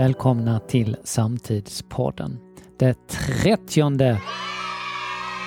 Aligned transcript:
välkomna 0.00 0.60
till 0.60 0.96
Samtidspodden. 1.04 2.38
Det 2.78 3.08
trettionde 3.08 4.20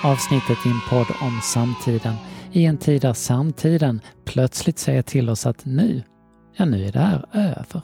avsnittet 0.04 0.58
i 0.66 0.68
en 0.68 0.80
podd 0.90 1.06
om 1.22 1.40
samtiden 1.42 2.14
i 2.52 2.64
en 2.64 2.76
tid 2.76 3.02
där 3.02 3.12
samtiden 3.12 4.00
plötsligt 4.24 4.78
säger 4.78 5.02
till 5.02 5.30
oss 5.30 5.46
att 5.46 5.64
nu, 5.64 6.02
ja 6.56 6.64
nu 6.64 6.84
är 6.84 6.92
det 6.92 6.98
här 6.98 7.24
över. 7.32 7.82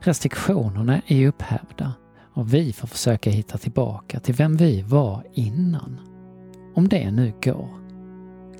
Restriktionerna 0.00 1.00
är 1.06 1.28
upphävda 1.28 1.92
och 2.34 2.54
vi 2.54 2.72
får 2.72 2.88
försöka 2.88 3.30
hitta 3.30 3.58
tillbaka 3.58 4.20
till 4.20 4.34
vem 4.34 4.56
vi 4.56 4.82
var 4.82 5.24
innan. 5.32 6.00
Om 6.74 6.88
det 6.88 7.10
nu 7.10 7.32
går. 7.42 7.68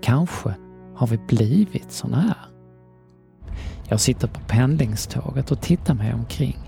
Kanske 0.02 0.54
har 0.96 1.06
vi 1.06 1.18
blivit 1.18 1.92
såna 1.92 2.20
här. 2.20 2.48
Jag 3.88 4.00
sitter 4.00 4.28
på 4.28 4.40
pendlingståget 4.40 5.50
och 5.50 5.60
tittar 5.60 5.94
mig 5.94 6.14
omkring. 6.14 6.65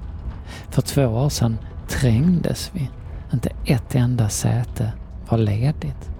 För 0.70 0.82
två 0.82 1.06
år 1.06 1.28
sedan 1.28 1.58
trängdes 1.88 2.70
vi. 2.74 2.90
Inte 3.32 3.50
ett 3.64 3.94
enda 3.94 4.28
säte 4.28 4.92
var 5.28 5.38
ledigt. 5.38 6.10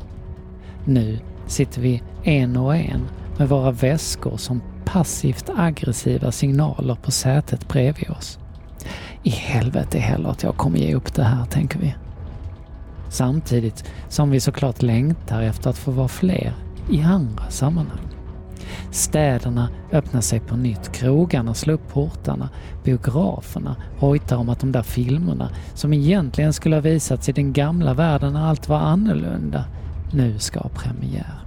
Nu 0.85 1.19
sitter 1.47 1.81
vi 1.81 2.03
en 2.23 2.57
och 2.57 2.77
en 2.77 3.09
med 3.39 3.49
våra 3.49 3.71
väskor 3.71 4.37
som 4.37 4.63
passivt 4.85 5.51
aggressiva 5.57 6.33
signaler 6.33 6.95
på 6.95 7.11
sätet 7.11 7.69
bredvid 7.69 8.11
oss. 8.11 8.39
I 9.23 9.31
helvete 9.31 9.99
heller 9.99 10.29
att 10.29 10.43
jag 10.43 10.57
kommer 10.57 10.79
ge 10.79 10.95
upp 10.95 11.15
det 11.15 11.25
här, 11.25 11.45
tänker 11.45 11.79
vi. 11.79 11.95
Samtidigt 13.11 13.85
som 14.09 14.31
vi 14.31 14.41
såklart 14.41 14.83
längtar 14.83 15.43
efter 15.43 15.71
att 15.71 15.79
få 15.79 15.91
vara 15.91 16.09
fler 16.09 16.53
i 16.91 17.03
andra 17.03 17.51
sammanhang. 17.51 18.08
Städerna 18.91 19.69
öppnar 19.93 20.21
sig 20.21 20.41
på 20.41 20.57
nytt, 20.57 20.93
krogarna 20.93 21.55
slår 21.55 21.75
upp 21.75 21.89
portarna, 21.93 22.49
biograferna 22.85 23.77
hojtar 23.99 24.37
om 24.37 24.49
att 24.49 24.61
de 24.61 24.73
där 24.73 24.83
filmerna 24.83 25.51
som 25.75 25.93
egentligen 25.93 26.53
skulle 26.53 26.77
ha 26.77 26.81
visats 26.81 27.29
i 27.29 27.33
den 27.33 27.53
gamla 27.53 27.95
världen 27.95 28.33
när 28.33 28.47
allt 28.47 28.69
var 28.69 28.79
annorlunda, 28.79 29.65
nu 30.13 30.39
ska 30.39 30.61
ha 30.61 30.69
premiär. 30.69 31.45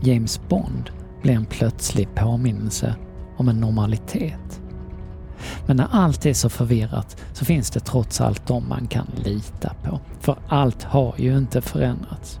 James 0.00 0.40
Bond 0.48 0.90
blir 1.22 1.34
en 1.34 1.46
plötslig 1.46 2.08
påminnelse 2.14 2.94
om 3.36 3.48
en 3.48 3.60
normalitet. 3.60 4.60
Men 5.66 5.76
när 5.76 5.88
allt 5.90 6.26
är 6.26 6.32
så 6.32 6.48
förvirrat 6.48 7.16
så 7.32 7.44
finns 7.44 7.70
det 7.70 7.80
trots 7.80 8.20
allt 8.20 8.46
de 8.46 8.68
man 8.68 8.86
kan 8.86 9.06
lita 9.24 9.72
på. 9.82 10.00
För 10.20 10.36
allt 10.48 10.82
har 10.82 11.14
ju 11.16 11.38
inte 11.38 11.60
förändrats. 11.60 12.40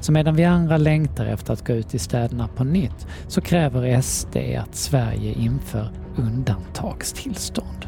Så 0.00 0.12
medan 0.12 0.36
vi 0.36 0.44
andra 0.44 0.76
längtar 0.76 1.26
efter 1.26 1.52
att 1.52 1.66
gå 1.66 1.72
ut 1.72 1.94
i 1.94 1.98
städerna 1.98 2.48
på 2.48 2.64
nytt 2.64 3.06
så 3.28 3.40
kräver 3.40 4.00
SD 4.00 4.36
att 4.36 4.74
Sverige 4.74 5.32
inför 5.32 5.90
undantagstillstånd. 6.16 7.86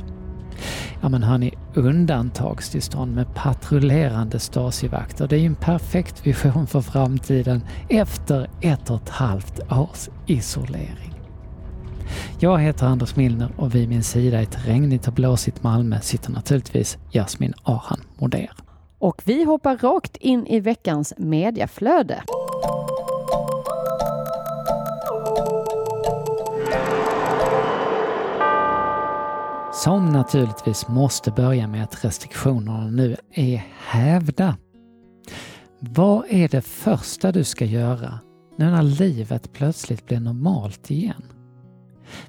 Ja 1.03 1.09
men 1.09 1.23
hörni, 1.23 1.55
undantagstillstånd 1.75 3.15
med 3.15 3.35
patrullerande 3.35 4.39
stasivakter, 4.39 5.29
det 5.29 5.37
är 5.37 5.41
ju 5.41 5.47
en 5.47 5.55
perfekt 5.55 6.27
vision 6.27 6.67
för 6.67 6.81
framtiden 6.81 7.63
efter 7.89 8.51
ett 8.61 8.91
och 8.91 9.03
ett 9.03 9.09
halvt 9.09 9.61
års 9.73 10.09
isolering. 10.27 11.13
Jag 12.39 12.59
heter 12.59 12.87
Anders 12.87 13.17
Milner 13.17 13.49
och 13.57 13.75
vid 13.75 13.89
min 13.89 14.03
sida 14.03 14.41
i 14.41 14.43
ett 14.43 14.67
regnigt 14.67 15.09
och 15.09 15.15
blåsigt 15.15 15.63
Malmö 15.63 16.01
sitter 16.01 16.31
naturligtvis 16.31 16.99
Jasmin 17.11 17.55
Ahan 17.63 18.01
Moder. 18.19 18.66
Och 18.99 19.23
vi 19.25 19.45
hoppar 19.45 19.77
rakt 19.77 20.17
in 20.17 20.47
i 20.47 20.61
veckans 20.61 21.15
mediaflöde. 21.17 22.23
Som 29.73 30.13
naturligtvis 30.13 30.89
måste 30.89 31.31
börja 31.31 31.69
med 31.69 31.85
att 31.85 32.05
restriktionerna 32.05 32.87
nu 32.87 33.17
är 33.33 33.65
hävda. 33.79 34.57
Vad 35.79 36.25
är 36.29 36.49
det 36.49 36.63
första 36.63 37.33
du 37.33 37.45
ska 37.45 37.65
göra 37.65 38.19
nu 38.57 38.71
när 38.71 38.83
livet 38.83 39.53
plötsligt 39.53 40.07
blir 40.07 40.21
normalt 40.21 40.91
igen? 40.91 41.23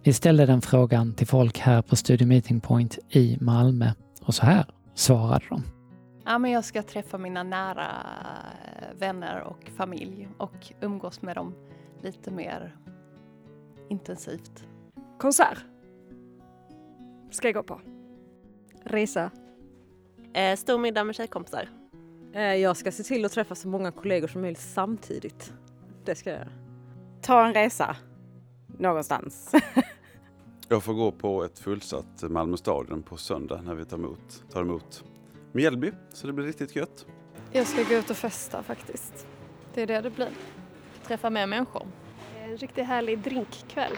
Vi 0.03 0.13
ställde 0.13 0.46
den 0.46 0.62
frågan 0.62 1.13
till 1.13 1.28
folk 1.28 1.58
här 1.59 1.81
på 1.81 1.96
Studio 1.96 2.28
Meeting 2.28 2.59
Point 2.59 2.97
i 3.09 3.38
Malmö 3.42 3.92
och 4.22 4.36
så 4.36 4.46
här 4.46 4.66
svarade 4.96 5.46
de. 5.50 5.77
Ja, 6.30 6.38
men 6.38 6.52
jag 6.52 6.66
ska 6.66 6.84
träffa 6.84 7.18
mina 7.18 7.44
nära 7.44 7.88
vänner 9.00 9.42
och 9.42 9.72
familj 9.76 10.30
och 10.38 10.72
umgås 10.82 11.22
med 11.22 11.36
dem 11.36 11.54
lite 12.02 12.32
mer 12.32 12.78
intensivt. 13.90 14.68
Konsert 15.20 15.58
ska 17.32 17.48
jag 17.48 17.56
gå 17.56 17.64
på. 17.64 17.82
Resa. 18.84 19.32
Eh, 20.34 20.56
stor 20.56 20.78
middag 20.78 21.04
med 21.04 21.16
tjejkompisar. 21.16 21.70
Eh, 22.34 22.56
jag 22.56 22.78
ska 22.78 22.92
se 22.92 23.04
till 23.04 23.26
att 23.26 23.32
träffa 23.32 23.56
så 23.56 23.68
många 23.68 23.92
kollegor 23.92 24.28
som 24.28 24.42
möjligt 24.42 24.62
samtidigt. 24.62 25.54
Det 26.06 26.16
ska 26.16 26.30
jag 26.30 26.40
göra. 26.40 26.52
Ta 27.22 27.46
en 27.46 27.54
resa 27.54 27.96
någonstans. 28.68 29.54
jag 30.68 30.84
får 30.84 30.94
gå 30.94 31.12
på 31.12 31.44
ett 31.44 31.60
fullsatt 31.60 32.24
Malmö 32.24 32.58
Stadion 32.58 33.04
på 33.04 33.18
söndag 33.18 33.62
när 33.62 33.76
vi 33.76 33.86
tar 33.86 33.98
emot, 33.98 34.44
tar 34.50 34.62
emot 34.62 35.04
Mjällby, 35.57 35.91
så 36.13 36.28
det 36.28 36.34
blir 36.34 36.45
riktigt 36.45 36.75
gött. 36.75 37.06
Jag 37.51 37.68
ska 37.68 37.84
gå 37.84 37.94
ut 37.94 38.09
och 38.09 38.18
festa 38.18 38.63
faktiskt. 38.63 39.28
Det 39.73 39.81
är 39.81 39.88
det 39.88 40.01
det 40.01 40.09
blir. 40.09 40.29
Träffa 41.07 41.29
mer 41.29 41.47
människor. 41.47 41.88
En 42.44 42.57
riktigt 42.57 42.85
härlig 42.85 43.19
drinkkväll. 43.19 43.91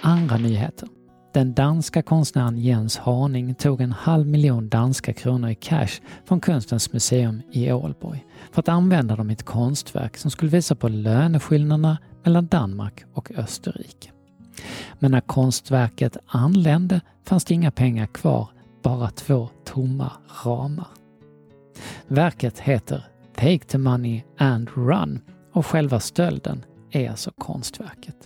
Andra 0.00 0.36
nyheter. 0.36 0.88
Den 1.34 1.54
danska 1.54 2.02
konstnären 2.02 2.58
Jens 2.58 2.98
Haning 2.98 3.54
tog 3.54 3.80
en 3.80 3.92
halv 3.92 4.26
miljon 4.26 4.68
danska 4.68 5.12
kronor 5.12 5.50
i 5.50 5.54
cash 5.54 6.00
från 6.24 6.40
Kunstens 6.40 6.92
museum 6.92 7.42
i 7.52 7.72
Ålborg 7.72 8.26
för 8.52 8.60
att 8.60 8.68
använda 8.68 9.16
dem 9.16 9.30
i 9.30 9.32
ett 9.32 9.42
konstverk 9.42 10.16
som 10.16 10.30
skulle 10.30 10.50
visa 10.50 10.74
på 10.74 10.88
löneskillnaderna 10.88 11.98
mellan 12.22 12.46
Danmark 12.46 13.04
och 13.12 13.30
Österrike. 13.36 14.10
Men 15.04 15.10
när 15.10 15.20
konstverket 15.20 16.16
anlände 16.26 17.00
fanns 17.24 17.44
det 17.44 17.54
inga 17.54 17.70
pengar 17.70 18.06
kvar, 18.06 18.48
bara 18.82 19.10
två 19.10 19.48
tomma 19.64 20.12
ramar. 20.44 20.86
Verket 22.08 22.58
heter 22.58 23.04
Take 23.36 23.58
the 23.58 23.78
money 23.78 24.22
and 24.38 24.70
run 24.74 25.20
och 25.52 25.66
själva 25.66 26.00
stölden 26.00 26.64
är 26.90 27.10
alltså 27.10 27.30
konstverket. 27.38 28.16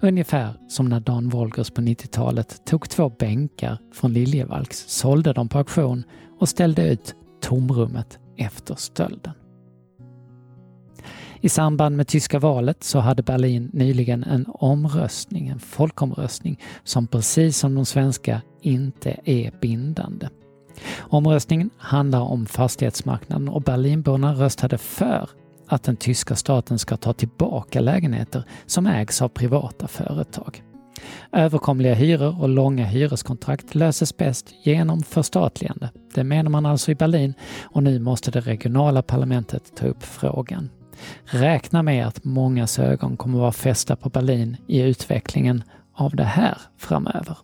Ungefär 0.00 0.54
som 0.68 0.88
när 0.88 1.00
Dan 1.00 1.28
Wolgers 1.28 1.70
på 1.70 1.80
90-talet 1.80 2.66
tog 2.66 2.90
två 2.90 3.08
bänkar 3.08 3.78
från 3.92 4.12
Liljevalchs, 4.12 4.84
sålde 4.88 5.32
dem 5.32 5.48
på 5.48 5.58
auktion 5.58 6.04
och 6.40 6.48
ställde 6.48 6.88
ut 6.92 7.14
tomrummet 7.40 8.18
efter 8.36 8.74
stölden. 8.74 9.32
I 11.44 11.48
samband 11.48 11.96
med 11.96 12.08
tyska 12.08 12.38
valet 12.38 12.84
så 12.84 12.98
hade 12.98 13.22
Berlin 13.22 13.70
nyligen 13.72 14.24
en 14.24 14.46
omröstning, 14.48 15.48
en 15.48 15.58
folkomröstning, 15.58 16.60
som 16.84 17.06
precis 17.06 17.58
som 17.58 17.74
de 17.74 17.84
svenska 17.84 18.40
inte 18.60 19.16
är 19.24 19.52
bindande. 19.60 20.28
Omröstningen 20.98 21.70
handlar 21.78 22.20
om 22.20 22.46
fastighetsmarknaden 22.46 23.48
och 23.48 23.62
Berlinborna 23.62 24.34
röstade 24.34 24.78
för 24.78 25.30
att 25.68 25.82
den 25.82 25.96
tyska 25.96 26.36
staten 26.36 26.78
ska 26.78 26.96
ta 26.96 27.12
tillbaka 27.12 27.80
lägenheter 27.80 28.44
som 28.66 28.86
ägs 28.86 29.22
av 29.22 29.28
privata 29.28 29.88
företag. 29.88 30.62
Överkomliga 31.32 31.94
hyror 31.94 32.42
och 32.42 32.48
långa 32.48 32.84
hyreskontrakt 32.84 33.74
löses 33.74 34.16
bäst 34.16 34.54
genom 34.62 35.02
förstatligande. 35.02 35.90
Det 36.14 36.24
menar 36.24 36.50
man 36.50 36.66
alltså 36.66 36.90
i 36.90 36.94
Berlin 36.94 37.34
och 37.62 37.82
nu 37.82 37.98
måste 37.98 38.30
det 38.30 38.40
regionala 38.40 39.02
parlamentet 39.02 39.76
ta 39.76 39.86
upp 39.86 40.02
frågan. 40.02 40.70
Räkna 41.24 41.82
med 41.82 42.06
att 42.06 42.24
mångas 42.24 42.78
ögon 42.78 43.16
kommer 43.16 43.38
vara 43.38 43.52
fästa 43.52 43.96
på 43.96 44.08
Berlin 44.08 44.56
i 44.68 44.80
utvecklingen 44.80 45.62
av 45.94 46.16
det 46.16 46.24
här 46.24 46.58
framöver. 46.78 47.36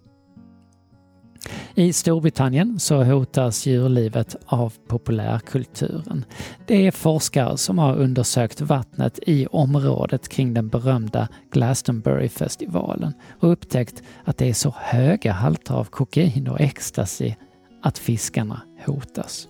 I 1.74 1.92
Storbritannien 1.92 2.80
så 2.80 3.04
hotas 3.04 3.66
djurlivet 3.66 4.36
av 4.46 4.72
populärkulturen. 4.88 6.24
Det 6.66 6.86
är 6.86 6.90
forskare 6.90 7.56
som 7.56 7.78
har 7.78 7.96
undersökt 7.96 8.60
vattnet 8.60 9.18
i 9.26 9.46
området 9.46 10.28
kring 10.28 10.54
den 10.54 10.68
berömda 10.68 11.28
Glastonbury-festivalen 11.52 13.12
och 13.40 13.52
upptäckt 13.52 14.02
att 14.24 14.38
det 14.38 14.48
är 14.48 14.54
så 14.54 14.74
höga 14.78 15.32
halter 15.32 15.74
av 15.74 15.84
kokain 15.84 16.48
och 16.48 16.60
ecstasy 16.60 17.34
att 17.82 17.98
fiskarna 17.98 18.60
hotas. 18.86 19.49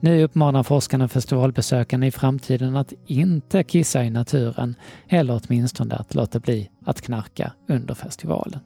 Nu 0.00 0.24
uppmanar 0.24 0.62
forskarna 0.62 1.08
festivalbesökarna 1.08 2.06
i 2.06 2.10
framtiden 2.10 2.76
att 2.76 2.92
inte 3.06 3.62
kissa 3.62 4.04
i 4.04 4.10
naturen 4.10 4.74
eller 5.08 5.40
åtminstone 5.44 5.94
att 5.94 6.14
låta 6.14 6.40
bli 6.40 6.70
att 6.84 7.00
knarka 7.00 7.52
under 7.68 7.94
festivalen. 7.94 8.60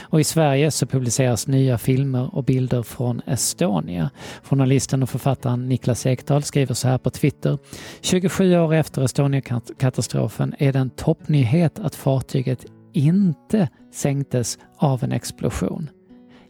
Och 0.00 0.20
i 0.20 0.24
Sverige 0.24 0.70
så 0.70 0.86
publiceras 0.86 1.46
nya 1.46 1.78
filmer 1.78 2.34
och 2.34 2.44
bilder 2.44 2.82
från 2.82 3.22
Estonia. 3.26 4.10
Journalisten 4.42 5.02
och 5.02 5.10
författaren 5.10 5.68
Niklas 5.68 6.06
Ekdahl 6.06 6.42
skriver 6.42 6.74
så 6.74 6.88
här 6.88 6.98
på 6.98 7.10
Twitter. 7.10 7.58
27 8.00 8.58
år 8.58 8.74
efter 8.74 9.02
Estonia-katastrofen 9.02 10.54
är 10.58 10.72
det 10.72 10.78
en 10.78 10.90
toppnyhet 10.90 11.78
att 11.78 11.94
fartyget 11.94 12.66
inte 12.92 13.68
sänktes 13.92 14.58
av 14.76 15.04
en 15.04 15.12
explosion. 15.12 15.90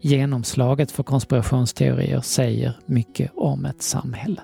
Genomslaget 0.04 0.90
för 0.90 1.02
konspirationsteorier 1.02 2.20
säger 2.20 2.78
mycket 2.86 3.30
om 3.34 3.64
ett 3.64 3.82
samhälle. 3.82 4.42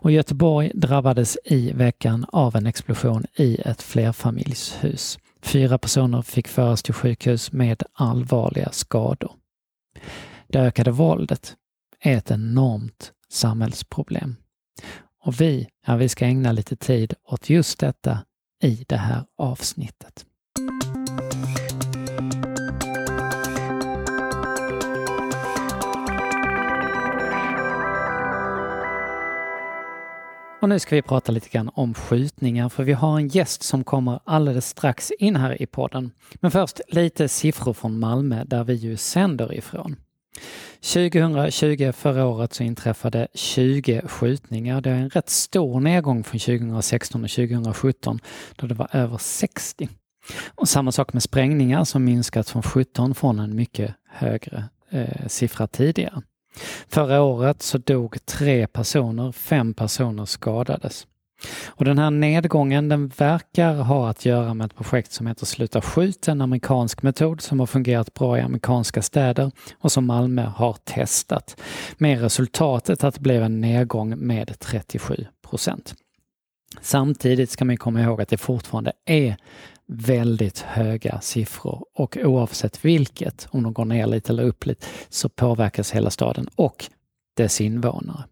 Och 0.00 0.10
Göteborg 0.10 0.72
drabbades 0.74 1.38
i 1.44 1.72
veckan 1.72 2.26
av 2.28 2.56
en 2.56 2.66
explosion 2.66 3.24
i 3.36 3.60
ett 3.64 3.82
flerfamiljshus. 3.82 5.18
Fyra 5.42 5.78
personer 5.78 6.22
fick 6.22 6.48
föras 6.48 6.82
till 6.82 6.94
sjukhus 6.94 7.52
med 7.52 7.82
allvarliga 7.92 8.72
skador. 8.72 9.32
Det 10.48 10.58
ökade 10.58 10.90
våldet 10.90 11.56
är 12.00 12.16
ett 12.16 12.30
enormt 12.30 13.12
samhällsproblem. 13.28 14.36
Och 15.24 15.40
vi, 15.40 15.68
ja, 15.86 15.96
vi 15.96 16.08
ska 16.08 16.24
ägna 16.24 16.52
lite 16.52 16.76
tid 16.76 17.14
åt 17.24 17.50
just 17.50 17.78
detta 17.78 18.18
i 18.62 18.84
det 18.88 18.96
här 18.96 19.24
avsnittet. 19.38 20.24
Och 30.60 30.68
nu 30.68 30.78
ska 30.78 30.96
vi 30.96 31.02
prata 31.02 31.32
lite 31.32 31.48
grann 31.48 31.70
om 31.74 31.94
skjutningar 31.94 32.68
för 32.68 32.84
vi 32.84 32.92
har 32.92 33.16
en 33.18 33.28
gäst 33.28 33.62
som 33.62 33.84
kommer 33.84 34.20
alldeles 34.24 34.68
strax 34.68 35.10
in 35.10 35.36
här 35.36 35.62
i 35.62 35.66
podden. 35.66 36.10
Men 36.34 36.50
först 36.50 36.80
lite 36.88 37.28
siffror 37.28 37.72
från 37.72 37.98
Malmö 37.98 38.44
där 38.44 38.64
vi 38.64 38.74
ju 38.74 38.96
sänder 38.96 39.54
ifrån. 39.54 39.96
2020, 40.80 41.92
förra 41.92 42.26
året, 42.26 42.54
så 42.54 42.62
inträffade 42.62 43.28
20 43.34 44.02
skjutningar. 44.08 44.80
Det 44.80 44.90
är 44.90 44.94
en 44.94 45.10
rätt 45.10 45.30
stor 45.30 45.80
nedgång 45.80 46.24
från 46.24 46.40
2016 46.40 47.24
och 47.24 47.30
2017 47.30 48.20
då 48.56 48.66
det 48.66 48.74
var 48.74 48.88
över 48.92 49.18
60. 49.18 49.88
Och 50.46 50.68
samma 50.68 50.92
sak 50.92 51.12
med 51.12 51.22
sprängningar 51.22 51.84
som 51.84 52.04
minskat 52.04 52.48
från 52.48 52.62
17 52.62 53.14
från 53.14 53.38
en 53.38 53.56
mycket 53.56 53.94
högre 54.08 54.64
eh, 54.90 55.26
siffra 55.26 55.66
tidigare. 55.66 56.22
Förra 56.88 57.22
året 57.22 57.62
så 57.62 57.78
dog 57.78 58.26
tre 58.26 58.66
personer, 58.66 59.32
fem 59.32 59.74
personer 59.74 60.24
skadades. 60.24 61.06
Och 61.66 61.84
den 61.84 61.98
här 61.98 62.10
nedgången 62.10 62.88
den 62.88 63.08
verkar 63.08 63.74
ha 63.74 64.10
att 64.10 64.24
göra 64.24 64.54
med 64.54 64.64
ett 64.64 64.76
projekt 64.76 65.12
som 65.12 65.26
heter 65.26 65.46
Sluta 65.46 65.80
skjut, 65.80 66.28
en 66.28 66.40
amerikansk 66.40 67.02
metod 67.02 67.40
som 67.40 67.60
har 67.60 67.66
fungerat 67.66 68.14
bra 68.14 68.38
i 68.38 68.40
amerikanska 68.40 69.02
städer 69.02 69.50
och 69.78 69.92
som 69.92 70.06
Malmö 70.06 70.42
har 70.42 70.76
testat. 70.84 71.60
Med 71.98 72.20
resultatet 72.20 73.04
att 73.04 73.14
det 73.14 73.20
blev 73.20 73.42
en 73.42 73.60
nedgång 73.60 74.18
med 74.18 74.58
37 74.58 75.26
procent. 75.50 75.94
Samtidigt 76.80 77.50
ska 77.50 77.64
man 77.64 77.76
komma 77.76 78.00
ihåg 78.00 78.22
att 78.22 78.28
det 78.28 78.36
fortfarande 78.36 78.92
är 79.04 79.36
väldigt 79.88 80.58
höga 80.58 81.20
siffror 81.20 81.84
och 81.94 82.16
oavsett 82.16 82.84
vilket, 82.84 83.48
om 83.50 83.62
de 83.62 83.72
går 83.72 83.84
ner 83.84 84.06
lite 84.06 84.32
eller 84.32 84.42
upp 84.42 84.66
lite, 84.66 84.86
så 85.08 85.28
påverkas 85.28 85.90
hela 85.90 86.10
staden 86.10 86.48
och 86.56 86.84
dess 87.36 87.60
invånare. 87.60 88.24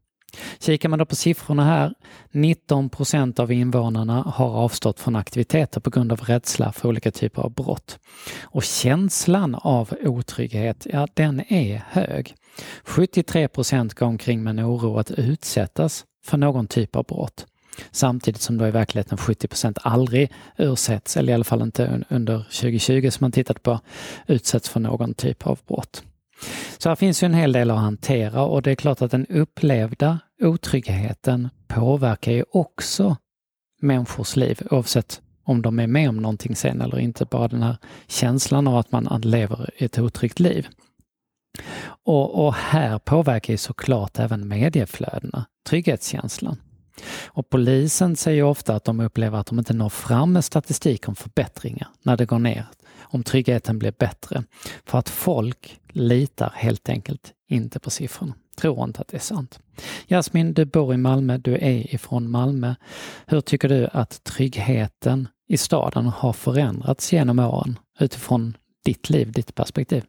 Kikar 0.59 0.89
man 0.89 0.99
då 0.99 1.05
på 1.05 1.17
siffrorna 1.17 1.65
här, 1.65 1.95
19 2.31 2.89
procent 2.89 3.39
av 3.39 3.53
invånarna 3.53 4.23
har 4.23 4.51
avstått 4.51 5.01
från 5.01 5.17
aktiviteter 5.17 5.81
på 5.81 5.91
grund 5.91 6.13
av 6.13 6.21
rädsla 6.21 6.73
för 6.73 6.89
olika 6.89 7.11
typer 7.11 7.43
av 7.43 7.55
brott. 7.55 7.99
Och 8.43 8.63
känslan 8.63 9.55
av 9.55 9.95
otrygghet, 10.05 10.87
ja 10.91 11.09
den 11.15 11.53
är 11.53 11.85
hög. 11.89 12.35
73 12.85 13.49
procent 13.49 13.95
går 13.95 14.07
omkring 14.07 14.43
med 14.43 14.51
en 14.51 14.67
oro 14.67 14.99
att 14.99 15.11
utsättas 15.11 16.05
för 16.25 16.37
någon 16.37 16.67
typ 16.67 16.97
av 16.97 17.05
brott. 17.05 17.47
Samtidigt 17.91 18.41
som 18.41 18.59
då 18.59 18.67
i 18.67 18.71
verkligheten 18.71 19.19
70 19.19 19.49
procent 19.49 19.79
aldrig 19.83 20.33
ursätts, 20.57 21.17
eller 21.17 21.33
i 21.33 21.35
alla 21.35 21.45
fall 21.45 21.63
inte 21.63 22.05
under 22.09 22.39
2020 22.39 23.11
som 23.11 23.25
man 23.25 23.33
tittat 23.33 23.63
på, 23.63 23.81
utsätts 24.27 24.69
för 24.69 24.81
någon 24.81 25.15
typ 25.15 25.47
av 25.47 25.59
brott. 25.69 26.05
Så 26.79 26.89
här 26.89 26.97
finns 26.97 27.23
ju 27.23 27.27
en 27.27 27.35
hel 27.35 27.53
del 27.53 27.71
att 27.71 27.79
hantera 27.79 28.43
och 28.43 28.63
det 28.63 28.71
är 28.71 28.75
klart 28.75 29.03
att 29.03 29.11
den 29.11 29.27
upplevda 29.27 30.19
otryggheten 30.43 31.49
påverkar 31.69 32.33
ju 32.33 32.45
också 32.53 33.17
människors 33.81 34.37
liv 34.37 34.61
oavsett 34.71 35.21
om 35.45 35.63
de 35.63 35.79
är 35.79 35.87
med 35.87 36.09
om 36.09 36.17
någonting 36.17 36.57
sen 36.57 36.81
eller 36.81 36.99
inte. 36.99 37.25
Bara 37.25 37.49
den 37.49 37.63
här 37.63 37.77
känslan 38.07 38.69
av 38.69 38.77
att 38.77 38.93
man 38.93 39.21
lever 39.23 39.71
ett 39.77 39.99
otryggt 39.99 40.41
liv. 40.41 40.69
Och, 41.87 42.47
och 42.47 42.55
här 42.55 42.99
påverkar 42.99 43.53
ju 43.53 43.57
såklart 43.57 44.19
även 44.19 44.49
medieflödena 44.49 45.47
trygghetskänslan. 45.69 46.57
Och 47.27 47.51
polisen 47.51 48.17
säger 48.17 48.43
ofta 48.43 48.75
att 48.75 48.85
de 48.85 49.01
upplever 49.01 49.39
att 49.39 49.47
de 49.47 49.59
inte 49.59 49.73
når 49.73 49.89
fram 49.89 50.33
med 50.33 50.45
statistik 50.45 51.09
om 51.09 51.15
förbättringar 51.15 51.89
när 52.03 52.17
det 52.17 52.27
går 52.27 52.39
ner, 52.39 52.67
om 53.01 53.23
tryggheten 53.23 53.79
blir 53.79 53.93
bättre. 53.99 54.45
För 54.85 54.99
att 54.99 55.09
folk 55.09 55.81
litar 55.89 56.53
helt 56.57 56.89
enkelt 56.89 57.33
inte 57.49 57.81
på 57.81 57.91
siffrorna. 57.91 58.35
Tror 58.57 58.85
inte 58.85 59.01
att 59.01 59.09
det 59.09 59.17
är 59.17 59.21
sant. 59.21 59.59
Jasmin, 60.07 60.55
du 60.55 60.65
bor 60.65 60.95
i 60.95 60.97
Malmö, 60.97 61.39
du 61.39 61.55
är 61.55 61.95
ifrån 61.95 62.31
Malmö. 62.31 62.75
Hur 63.27 63.41
tycker 63.41 63.69
du 63.69 63.89
att 63.93 64.25
tryggheten 64.25 65.29
i 65.49 65.57
staden 65.57 66.07
har 66.07 66.33
förändrats 66.33 67.13
genom 67.13 67.39
åren 67.39 67.79
utifrån 68.01 68.57
ditt 68.85 69.11
liv, 69.11 69.33
ditt 69.33 69.55
perspektiv? 69.55 70.05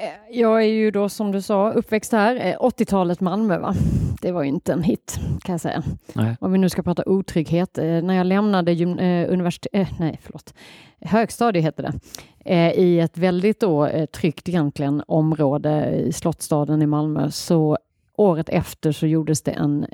Eh, 0.00 0.38
jag 0.40 0.62
är 0.62 0.66
ju 0.66 0.90
då 0.90 1.08
som 1.08 1.32
du 1.32 1.42
sa 1.42 1.70
uppväxt 1.70 2.12
här, 2.12 2.56
80-talet 2.60 3.20
eh, 3.20 3.24
Malmö 3.24 3.58
va. 3.58 3.74
Det 4.22 4.32
var 4.32 4.42
ju 4.42 4.48
inte 4.48 4.72
en 4.72 4.82
hit 4.82 5.18
kan 5.42 5.52
jag 5.52 5.60
säga. 5.60 5.82
Nej. 6.12 6.36
Om 6.40 6.52
vi 6.52 6.58
nu 6.58 6.68
ska 6.68 6.82
prata 6.82 7.02
otrygghet. 7.06 7.78
Eh, 7.78 7.84
när 7.84 8.14
jag 8.14 8.26
lämnade 8.26 8.84
universitet, 9.28 9.88
nej 9.98 10.18
förlåt, 10.22 10.54
högstadie 11.00 11.62
heter 11.62 11.82
det, 11.82 12.74
i 12.74 13.00
ett 13.00 13.18
väldigt 13.18 13.60
då 13.60 13.88
tryggt 14.12 14.48
egentligen 14.48 15.02
område 15.06 15.90
i 15.90 16.12
Slottstaden 16.12 16.82
i 16.82 16.86
Malmö 16.86 17.30
så 17.30 17.78
året 18.16 18.48
efter 18.48 18.92
så 18.92 19.06
gjordes 19.06 19.42
det 19.42 19.50
en 19.50 19.86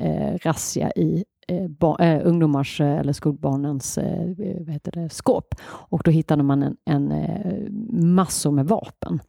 razzia 0.43 0.91
i 0.97 1.25
eh, 1.49 2.09
eh, 2.09 2.27
ungdomars 2.27 2.81
eh, 2.81 2.99
eller 2.99 3.13
skolbarnens 3.13 3.99
eh, 3.99 4.27
vad 4.59 4.71
heter 4.71 4.93
det, 4.93 5.09
skåp 5.09 5.55
och 5.65 6.03
då 6.05 6.11
hittade 6.11 6.43
man 6.43 6.63
en, 6.63 6.77
en 6.85 8.15
massor 8.15 8.51
med 8.51 8.67
vapen. 8.67 9.21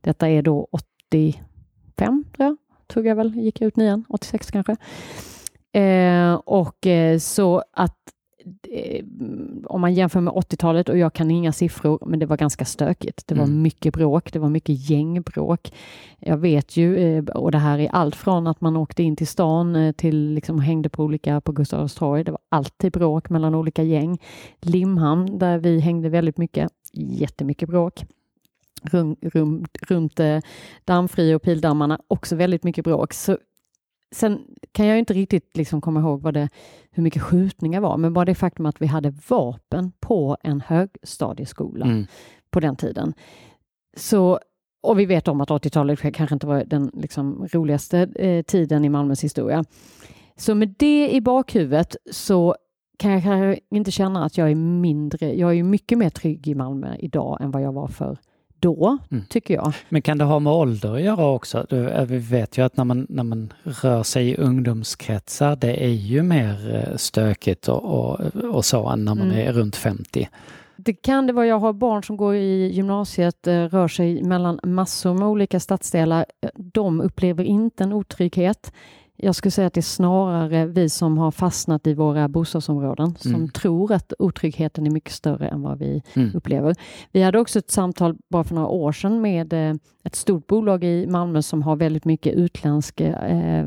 Detta 0.00 0.28
är 0.28 0.42
då 0.42 0.68
85 0.70 2.24
tror 2.36 2.48
jag, 2.48 2.56
tog 2.86 3.06
jag 3.06 3.16
väl, 3.16 3.34
gick 3.34 3.60
jag 3.60 3.68
ut 3.68 3.76
nian, 3.76 4.04
86 4.08 4.50
kanske. 4.50 4.76
Eh, 5.72 6.34
och 6.34 6.86
eh, 6.86 7.18
så 7.18 7.62
att 7.72 7.98
om 9.66 9.80
man 9.80 9.94
jämför 9.94 10.20
med 10.20 10.32
80-talet 10.32 10.88
och 10.88 10.98
jag 10.98 11.12
kan 11.12 11.30
inga 11.30 11.52
siffror, 11.52 11.98
men 12.06 12.18
det 12.18 12.26
var 12.26 12.36
ganska 12.36 12.64
stökigt. 12.64 13.26
Det 13.26 13.34
var 13.34 13.44
mm. 13.44 13.62
mycket 13.62 13.94
bråk, 13.94 14.32
det 14.32 14.38
var 14.38 14.48
mycket 14.48 14.90
gängbråk. 14.90 15.72
Jag 16.18 16.36
vet 16.36 16.76
ju, 16.76 16.98
eh, 16.98 17.24
och 17.24 17.52
det 17.52 17.58
här 17.58 17.78
är 17.78 17.88
allt 17.88 18.16
från 18.16 18.46
att 18.46 18.60
man 18.60 18.76
åkte 18.76 19.02
in 19.02 19.16
till 19.16 19.26
stan 19.26 19.76
eh, 19.76 19.92
till 19.92 20.30
liksom 20.30 20.60
hängde 20.60 20.88
på 20.88 21.02
olika 21.02 21.40
på 21.40 21.52
Gustav 21.52 21.78
Adolfs 21.78 21.94
torg. 21.94 22.24
Det 22.24 22.30
var 22.30 22.40
alltid 22.48 22.92
bråk 22.92 23.30
mellan 23.30 23.54
olika 23.54 23.82
gäng. 23.82 24.18
Limhamn, 24.60 25.38
där 25.38 25.58
vi 25.58 25.80
hängde 25.80 26.08
väldigt 26.08 26.38
mycket, 26.38 26.70
jättemycket 26.92 27.68
bråk. 27.68 28.04
Rum, 28.82 29.16
rum, 29.22 29.64
runt 29.88 30.20
eh, 30.20 30.38
Dammfri 30.84 31.34
och 31.34 31.42
Pildammarna, 31.42 32.00
också 32.08 32.36
väldigt 32.36 32.64
mycket 32.64 32.84
bråk. 32.84 33.12
Så 33.12 33.38
Sen 34.14 34.44
kan 34.72 34.86
jag 34.86 34.98
inte 34.98 35.14
riktigt 35.14 35.56
liksom 35.56 35.80
komma 35.80 36.00
ihåg 36.00 36.22
vad 36.22 36.34
det, 36.34 36.48
hur 36.90 37.02
mycket 37.02 37.22
skjutningar 37.22 37.80
var, 37.80 37.96
men 37.96 38.12
bara 38.12 38.24
det 38.24 38.34
faktum 38.34 38.66
att 38.66 38.82
vi 38.82 38.86
hade 38.86 39.14
vapen 39.28 39.92
på 40.00 40.36
en 40.42 40.60
högstadieskola 40.60 41.86
mm. 41.86 42.06
på 42.50 42.60
den 42.60 42.76
tiden. 42.76 43.14
Så, 43.96 44.38
och 44.82 44.98
vi 44.98 45.06
vet 45.06 45.28
om 45.28 45.40
att 45.40 45.48
80-talet 45.48 46.14
kanske 46.14 46.34
inte 46.34 46.46
var 46.46 46.64
den 46.64 46.90
liksom, 46.94 47.48
roligaste 47.52 47.98
eh, 48.14 48.42
tiden 48.42 48.84
i 48.84 48.88
Malmös 48.88 49.24
historia. 49.24 49.64
Så 50.36 50.54
med 50.54 50.74
det 50.78 51.10
i 51.10 51.20
bakhuvudet 51.20 51.96
så 52.10 52.56
kan 52.98 53.10
jag 53.10 53.22
kanske 53.22 53.60
inte 53.70 53.90
känna 53.90 54.24
att 54.24 54.38
jag 54.38 54.50
är 54.50 54.54
mindre, 54.54 55.34
jag 55.34 55.58
är 55.58 55.62
mycket 55.62 55.98
mer 55.98 56.10
trygg 56.10 56.48
i 56.48 56.54
Malmö 56.54 56.96
idag 56.98 57.40
än 57.40 57.50
vad 57.50 57.62
jag 57.62 57.72
var 57.72 57.88
för 57.88 58.18
då, 58.64 58.98
mm. 59.10 59.24
tycker 59.28 59.54
jag. 59.54 59.72
Men 59.88 60.02
kan 60.02 60.18
det 60.18 60.24
ha 60.24 60.38
med 60.38 60.52
ålder 60.52 60.94
att 60.94 61.02
göra 61.02 61.26
också? 61.26 61.66
Vi 62.06 62.18
vet 62.18 62.58
ju 62.58 62.64
att 62.64 62.76
när 62.76 62.84
man, 62.84 63.06
när 63.08 63.22
man 63.22 63.52
rör 63.62 64.02
sig 64.02 64.30
i 64.30 64.36
ungdomskretsar, 64.36 65.56
det 65.56 65.84
är 65.84 65.88
ju 65.88 66.22
mer 66.22 66.74
eh, 66.74 66.96
stökigt 66.96 67.68
och, 67.68 67.84
och, 67.84 68.20
och 68.54 68.64
så 68.64 68.88
än 68.88 69.04
när 69.04 69.14
man 69.14 69.30
mm. 69.30 69.48
är 69.48 69.52
runt 69.52 69.76
50. 69.76 70.28
Det 70.76 70.92
kan 70.92 71.26
det 71.26 71.32
vara. 71.32 71.46
Jag 71.46 71.58
har 71.58 71.72
barn 71.72 72.02
som 72.02 72.16
går 72.16 72.34
i 72.34 72.72
gymnasiet, 72.72 73.46
eh, 73.46 73.64
rör 73.64 73.88
sig 73.88 74.22
mellan 74.22 74.60
massor 74.62 75.14
med 75.14 75.28
olika 75.28 75.60
stadsdelar. 75.60 76.26
De 76.56 77.00
upplever 77.00 77.44
inte 77.44 77.84
en 77.84 77.92
otrygghet. 77.92 78.72
Jag 79.16 79.34
skulle 79.34 79.52
säga 79.52 79.66
att 79.66 79.74
det 79.74 79.80
är 79.80 79.82
snarare 79.82 80.66
vi 80.66 80.88
som 80.88 81.18
har 81.18 81.30
fastnat 81.30 81.86
i 81.86 81.94
våra 81.94 82.28
bostadsområden 82.28 83.14
som 83.18 83.34
mm. 83.34 83.48
tror 83.48 83.92
att 83.92 84.12
otryggheten 84.18 84.86
är 84.86 84.90
mycket 84.90 85.12
större 85.12 85.48
än 85.48 85.62
vad 85.62 85.78
vi 85.78 86.02
mm. 86.14 86.30
upplever. 86.34 86.74
Vi 87.12 87.22
hade 87.22 87.38
också 87.38 87.58
ett 87.58 87.70
samtal 87.70 88.16
bara 88.30 88.44
för 88.44 88.54
några 88.54 88.68
år 88.68 88.92
sedan 88.92 89.20
med 89.20 89.52
eh, 89.52 89.74
ett 90.04 90.16
stort 90.16 90.46
bolag 90.46 90.84
i 90.84 91.06
Malmö 91.06 91.42
som 91.42 91.62
har 91.62 91.76
väldigt 91.76 92.04
mycket 92.04 92.34
utländsk 92.34 93.00
eh, 93.00 93.64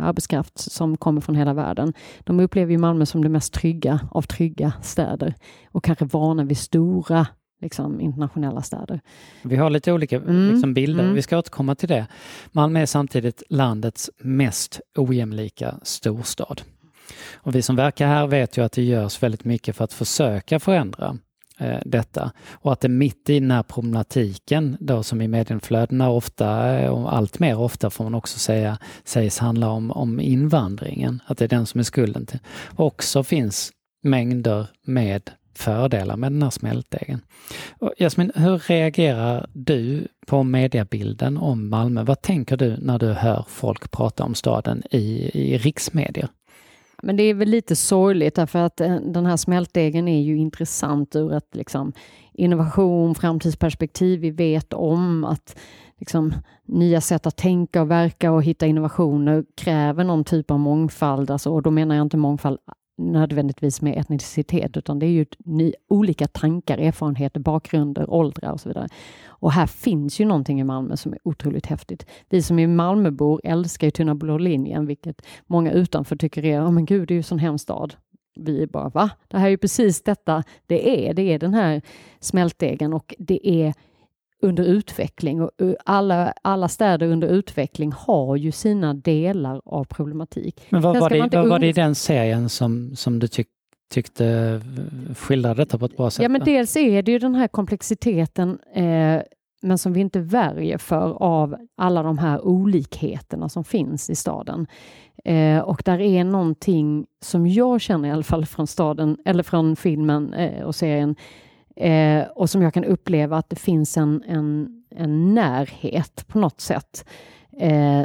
arbetskraft 0.00 0.58
som 0.58 0.96
kommer 0.96 1.20
från 1.20 1.36
hela 1.36 1.54
världen. 1.54 1.92
De 2.20 2.40
upplever 2.40 2.72
ju 2.72 2.78
Malmö 2.78 3.06
som 3.06 3.22
det 3.22 3.28
mest 3.28 3.52
trygga 3.52 4.00
av 4.10 4.22
trygga 4.22 4.72
städer 4.82 5.34
och 5.70 5.84
kanske 5.84 6.04
vana 6.04 6.44
vid 6.44 6.58
stora 6.58 7.26
liksom, 7.64 8.00
internationella 8.00 8.62
städer. 8.62 9.00
Vi 9.42 9.56
har 9.56 9.70
lite 9.70 9.92
olika 9.92 10.16
mm. 10.16 10.50
liksom, 10.52 10.74
bilder, 10.74 11.04
mm. 11.04 11.14
vi 11.14 11.22
ska 11.22 11.38
återkomma 11.38 11.74
till 11.74 11.88
det. 11.88 12.06
Malmö 12.52 12.80
är 12.80 12.86
samtidigt 12.86 13.42
landets 13.48 14.10
mest 14.18 14.80
ojämlika 14.96 15.74
storstad. 15.82 16.62
Och 17.34 17.54
vi 17.54 17.62
som 17.62 17.76
verkar 17.76 18.06
här 18.06 18.26
vet 18.26 18.58
ju 18.58 18.64
att 18.64 18.72
det 18.72 18.82
görs 18.82 19.22
väldigt 19.22 19.44
mycket 19.44 19.76
för 19.76 19.84
att 19.84 19.92
försöka 19.92 20.60
förändra 20.60 21.18
eh, 21.58 21.78
detta. 21.84 22.32
Och 22.52 22.72
att 22.72 22.80
det 22.80 22.88
mitt 22.88 23.30
i 23.30 23.40
den 23.40 23.50
här 23.50 23.62
problematiken 23.62 24.76
då 24.80 25.02
som 25.02 25.20
i 25.20 25.28
medieflödena 25.28 26.10
ofta, 26.10 26.78
eh, 26.78 26.90
och 26.90 27.16
allt 27.16 27.38
mer 27.38 27.58
ofta 27.58 27.90
får 27.90 28.04
man 28.04 28.14
också 28.14 28.38
säga, 28.38 28.78
sägs 29.04 29.38
handla 29.38 29.68
om, 29.68 29.90
om 29.90 30.20
invandringen, 30.20 31.22
att 31.26 31.38
det 31.38 31.44
är 31.44 31.48
den 31.48 31.66
som 31.66 31.80
är 31.80 31.84
skulden 31.84 32.26
till. 32.26 32.40
Också 32.76 33.22
finns 33.22 33.72
mängder 34.02 34.66
med 34.86 35.30
fördelar 35.54 36.16
med 36.16 36.32
den 36.32 36.42
här 36.42 36.50
smältdegen. 36.50 37.20
Jasmin, 37.98 38.32
hur 38.34 38.58
reagerar 38.58 39.46
du 39.52 40.08
på 40.26 40.42
mediebilden 40.42 41.36
om 41.36 41.68
Malmö? 41.68 42.02
Vad 42.02 42.22
tänker 42.22 42.56
du 42.56 42.76
när 42.76 42.98
du 42.98 43.12
hör 43.12 43.44
folk 43.48 43.90
prata 43.90 44.24
om 44.24 44.34
staden 44.34 44.82
i, 44.90 45.30
i 45.34 45.58
riksmedier? 45.58 46.28
Men 47.02 47.16
det 47.16 47.22
är 47.22 47.34
väl 47.34 47.48
lite 47.48 47.76
sorgligt 47.76 48.34
därför 48.34 48.58
att 48.58 48.80
eh, 48.80 48.96
den 48.96 49.26
här 49.26 49.36
smältdegen 49.36 50.08
är 50.08 50.22
ju 50.22 50.36
intressant 50.36 51.16
ur 51.16 51.32
ett 51.32 51.54
liksom, 51.54 51.92
innovation, 52.32 53.14
framtidsperspektiv. 53.14 54.20
Vi 54.20 54.30
vet 54.30 54.72
om 54.72 55.24
att 55.24 55.56
liksom, 55.98 56.34
nya 56.64 57.00
sätt 57.00 57.26
att 57.26 57.36
tänka 57.36 57.82
och 57.82 57.90
verka 57.90 58.32
och 58.32 58.42
hitta 58.42 58.66
innovationer 58.66 59.44
kräver 59.56 60.04
någon 60.04 60.24
typ 60.24 60.50
av 60.50 60.60
mångfald. 60.60 61.30
Alltså, 61.30 61.50
och 61.50 61.62
då 61.62 61.70
menar 61.70 61.94
jag 61.94 62.02
inte 62.02 62.16
mångfald 62.16 62.58
nödvändigtvis 62.96 63.82
med 63.82 63.98
etnicitet, 63.98 64.76
utan 64.76 64.98
det 64.98 65.06
är 65.06 65.10
ju 65.10 65.26
ny, 65.38 65.72
olika 65.88 66.26
tankar, 66.26 66.78
erfarenheter, 66.78 67.40
bakgrunder, 67.40 68.10
åldrar 68.10 68.52
och 68.52 68.60
så 68.60 68.68
vidare. 68.68 68.88
Och 69.26 69.52
här 69.52 69.66
finns 69.66 70.20
ju 70.20 70.24
någonting 70.24 70.60
i 70.60 70.64
Malmö 70.64 70.96
som 70.96 71.12
är 71.12 71.18
otroligt 71.24 71.66
häftigt. 71.66 72.06
Vi 72.28 72.42
som 72.42 72.58
är 72.58 72.66
Malmöbor 72.66 73.40
älskar 73.44 73.86
ju 73.86 73.90
Tunna 73.90 74.14
blå 74.14 74.38
linjen, 74.38 74.86
vilket 74.86 75.22
många 75.46 75.72
utanför 75.72 76.16
tycker 76.16 76.44
är, 76.44 76.60
oh, 76.60 76.70
men 76.70 76.84
gud, 76.84 77.08
det 77.08 77.12
är 77.12 77.16
ju 77.16 77.20
en 77.20 77.24
sån 77.24 77.38
hemsk 77.38 77.62
stad. 77.62 77.94
Vi 78.36 78.62
är 78.62 78.66
bara, 78.66 78.88
va? 78.88 79.10
Det 79.28 79.38
här 79.38 79.46
är 79.46 79.50
ju 79.50 79.58
precis 79.58 80.02
detta 80.02 80.42
det 80.66 81.08
är. 81.08 81.14
Det 81.14 81.22
är 81.22 81.38
den 81.38 81.54
här 81.54 81.82
smältdegen 82.20 82.92
och 82.92 83.14
det 83.18 83.48
är 83.48 83.74
under 84.44 84.64
utveckling 84.64 85.42
och 85.42 85.50
alla, 85.84 86.34
alla 86.42 86.68
städer 86.68 87.06
under 87.06 87.28
utveckling 87.28 87.92
har 87.92 88.36
ju 88.36 88.52
sina 88.52 88.94
delar 88.94 89.60
av 89.64 89.84
problematik. 89.84 90.60
Men 90.68 90.82
vad, 90.82 91.00
var 91.00 91.10
det, 91.10 91.36
vad 91.36 91.48
var 91.48 91.58
det 91.58 91.66
i 91.66 91.72
den 91.72 91.94
serien 91.94 92.48
som, 92.48 92.96
som 92.96 93.18
du 93.18 93.28
tyck, 93.28 93.48
tyckte 93.94 94.60
skildrade 95.16 95.62
detta 95.62 95.78
på 95.78 95.84
ett 95.84 95.96
bra 95.96 96.10
sätt? 96.10 96.22
Ja, 96.22 96.28
men 96.28 96.44
dels 96.44 96.76
är 96.76 97.02
det 97.02 97.12
ju 97.12 97.18
den 97.18 97.34
här 97.34 97.48
komplexiteten 97.48 98.58
eh, 98.74 99.22
men 99.64 99.78
som 99.78 99.92
vi 99.92 100.00
inte 100.00 100.20
värjer 100.20 100.78
för 100.78 101.22
av 101.22 101.56
alla 101.76 102.02
de 102.02 102.18
här 102.18 102.46
olikheterna 102.46 103.48
som 103.48 103.64
finns 103.64 104.10
i 104.10 104.14
staden. 104.14 104.66
Eh, 105.24 105.58
och 105.58 105.82
där 105.84 106.00
är 106.00 106.24
någonting 106.24 107.06
som 107.20 107.46
jag 107.46 107.80
känner 107.80 108.08
i 108.08 108.12
alla 108.12 108.22
fall 108.22 108.46
från 108.46 108.66
staden, 108.66 109.16
eller 109.24 109.42
från 109.42 109.76
filmen 109.76 110.34
eh, 110.34 110.64
och 110.64 110.74
serien, 110.74 111.16
Eh, 111.76 112.26
och 112.26 112.50
som 112.50 112.62
jag 112.62 112.74
kan 112.74 112.84
uppleva 112.84 113.36
att 113.36 113.50
det 113.50 113.56
finns 113.56 113.96
en, 113.96 114.22
en, 114.26 114.68
en 114.90 115.34
närhet 115.34 116.24
på 116.28 116.38
något 116.38 116.60
sätt. 116.60 117.04
Eh, 117.58 118.04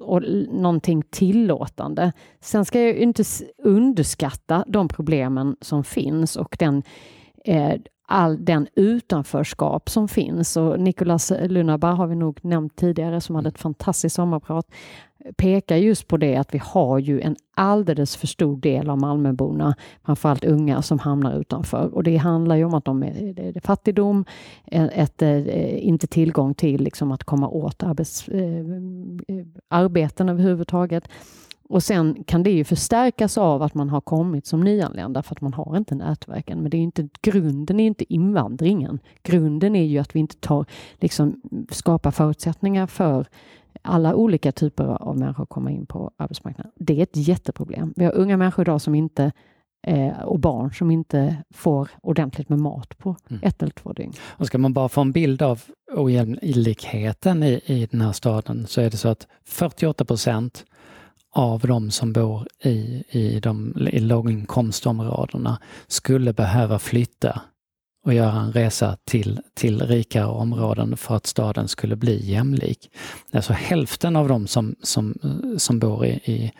och 0.00 0.22
någonting 0.52 1.02
tillåtande. 1.10 2.12
Sen 2.40 2.64
ska 2.64 2.80
jag 2.80 2.96
inte 2.96 3.24
underskatta 3.62 4.64
de 4.68 4.88
problemen 4.88 5.56
som 5.60 5.84
finns 5.84 6.36
och 6.36 6.56
den, 6.58 6.82
eh, 7.44 7.74
all 8.10 8.44
den 8.44 8.68
utanförskap 8.74 9.90
som 9.90 10.08
finns. 10.08 10.56
Och 10.56 10.80
Nicolas 10.80 11.32
Lunabar 11.40 11.92
har 11.92 12.06
vi 12.06 12.14
nog 12.14 12.38
nämnt 12.42 12.76
tidigare 12.76 13.20
som 13.20 13.36
hade 13.36 13.48
ett 13.48 13.58
fantastiskt 13.58 14.16
sommarprat 14.16 14.66
pekar 15.36 15.76
just 15.76 16.08
på 16.08 16.16
det 16.16 16.36
att 16.36 16.54
vi 16.54 16.60
har 16.64 16.98
ju 16.98 17.20
en 17.20 17.36
alldeles 17.54 18.16
för 18.16 18.26
stor 18.26 18.56
del 18.56 18.90
av 18.90 18.98
Malmöborna, 18.98 19.76
framförallt 20.04 20.44
unga, 20.44 20.82
som 20.82 20.98
hamnar 20.98 21.40
utanför. 21.40 21.94
Och 21.94 22.02
det 22.02 22.16
handlar 22.16 22.56
ju 22.56 22.64
om 22.64 22.74
att 22.74 22.84
de 22.84 23.02
är, 23.02 23.32
det 23.32 23.56
är 23.56 23.60
fattigdom, 23.60 24.24
eh, 24.66 24.84
ett, 24.84 25.22
ett, 25.22 25.46
inte 25.76 26.06
tillgång 26.06 26.54
till 26.54 26.82
liksom 26.82 27.12
att 27.12 27.24
komma 27.24 27.48
åt 27.48 27.82
arbets, 27.82 28.28
eh, 28.28 28.64
arbeten 29.68 30.28
överhuvudtaget. 30.28 31.08
Och 31.68 31.82
sen 31.82 32.24
kan 32.24 32.42
det 32.42 32.50
ju 32.50 32.64
förstärkas 32.64 33.38
av 33.38 33.62
att 33.62 33.74
man 33.74 33.88
har 33.88 34.00
kommit 34.00 34.46
som 34.46 34.60
nyanlända 34.60 35.22
för 35.22 35.34
att 35.34 35.40
man 35.40 35.54
har 35.54 35.76
inte 35.76 35.94
nätverken. 35.94 36.58
Men 36.62 36.70
det 36.70 36.76
är 36.76 36.80
inte, 36.80 37.08
grunden 37.22 37.80
är 37.80 37.86
inte 37.86 38.12
invandringen. 38.14 38.98
Grunden 39.22 39.76
är 39.76 39.84
ju 39.84 39.98
att 39.98 40.14
vi 40.14 40.20
inte 40.20 40.36
tar, 40.36 40.66
liksom, 41.00 41.40
skapar 41.70 42.10
förutsättningar 42.10 42.86
för 42.86 43.26
alla 43.82 44.14
olika 44.14 44.52
typer 44.52 44.84
av 44.84 45.18
människor 45.18 45.46
komma 45.46 45.70
in 45.70 45.86
på 45.86 46.10
arbetsmarknaden. 46.16 46.72
Det 46.76 46.98
är 46.98 47.02
ett 47.02 47.16
jätteproblem. 47.16 47.94
Vi 47.96 48.04
har 48.04 48.12
unga 48.14 48.36
människor 48.36 48.62
idag 48.62 48.80
som 48.80 48.94
inte 48.94 49.32
eh, 49.86 50.20
och 50.20 50.38
barn 50.38 50.72
som 50.72 50.90
inte 50.90 51.36
får 51.50 51.88
ordentligt 52.02 52.48
med 52.48 52.58
mat 52.58 52.98
på 52.98 53.16
mm. 53.30 53.42
ett 53.42 53.62
eller 53.62 53.72
två 53.72 53.92
dygn. 53.92 54.12
Och 54.22 54.46
ska 54.46 54.58
man 54.58 54.72
bara 54.72 54.88
få 54.88 55.00
en 55.00 55.12
bild 55.12 55.42
av 55.42 55.62
ojämlikheten 55.96 57.42
i, 57.42 57.60
i 57.64 57.88
den 57.90 58.00
här 58.00 58.12
staden 58.12 58.66
så 58.66 58.80
är 58.80 58.90
det 58.90 58.96
så 58.96 59.08
att 59.08 59.26
48 59.44 60.04
procent 60.04 60.64
av 61.38 61.60
de 61.60 61.90
som 61.90 62.12
bor 62.12 62.46
i, 62.64 63.04
i, 63.10 63.40
de, 63.40 63.74
i 63.92 64.00
låginkomstområdena 64.00 65.58
skulle 65.86 66.32
behöva 66.32 66.78
flytta 66.78 67.40
och 68.04 68.14
göra 68.14 68.40
en 68.40 68.52
resa 68.52 68.96
till, 69.04 69.40
till 69.54 69.82
rikare 69.82 70.26
områden 70.26 70.96
för 70.96 71.16
att 71.16 71.26
staden 71.26 71.68
skulle 71.68 71.96
bli 71.96 72.30
jämlik. 72.30 72.90
Alltså 73.32 73.52
hälften 73.52 74.16
av 74.16 74.28
de 74.28 74.46
som, 74.46 74.76
som, 74.82 75.14
som 75.58 75.78
bor 75.78 76.06
i, 76.06 76.10
i 76.10 76.52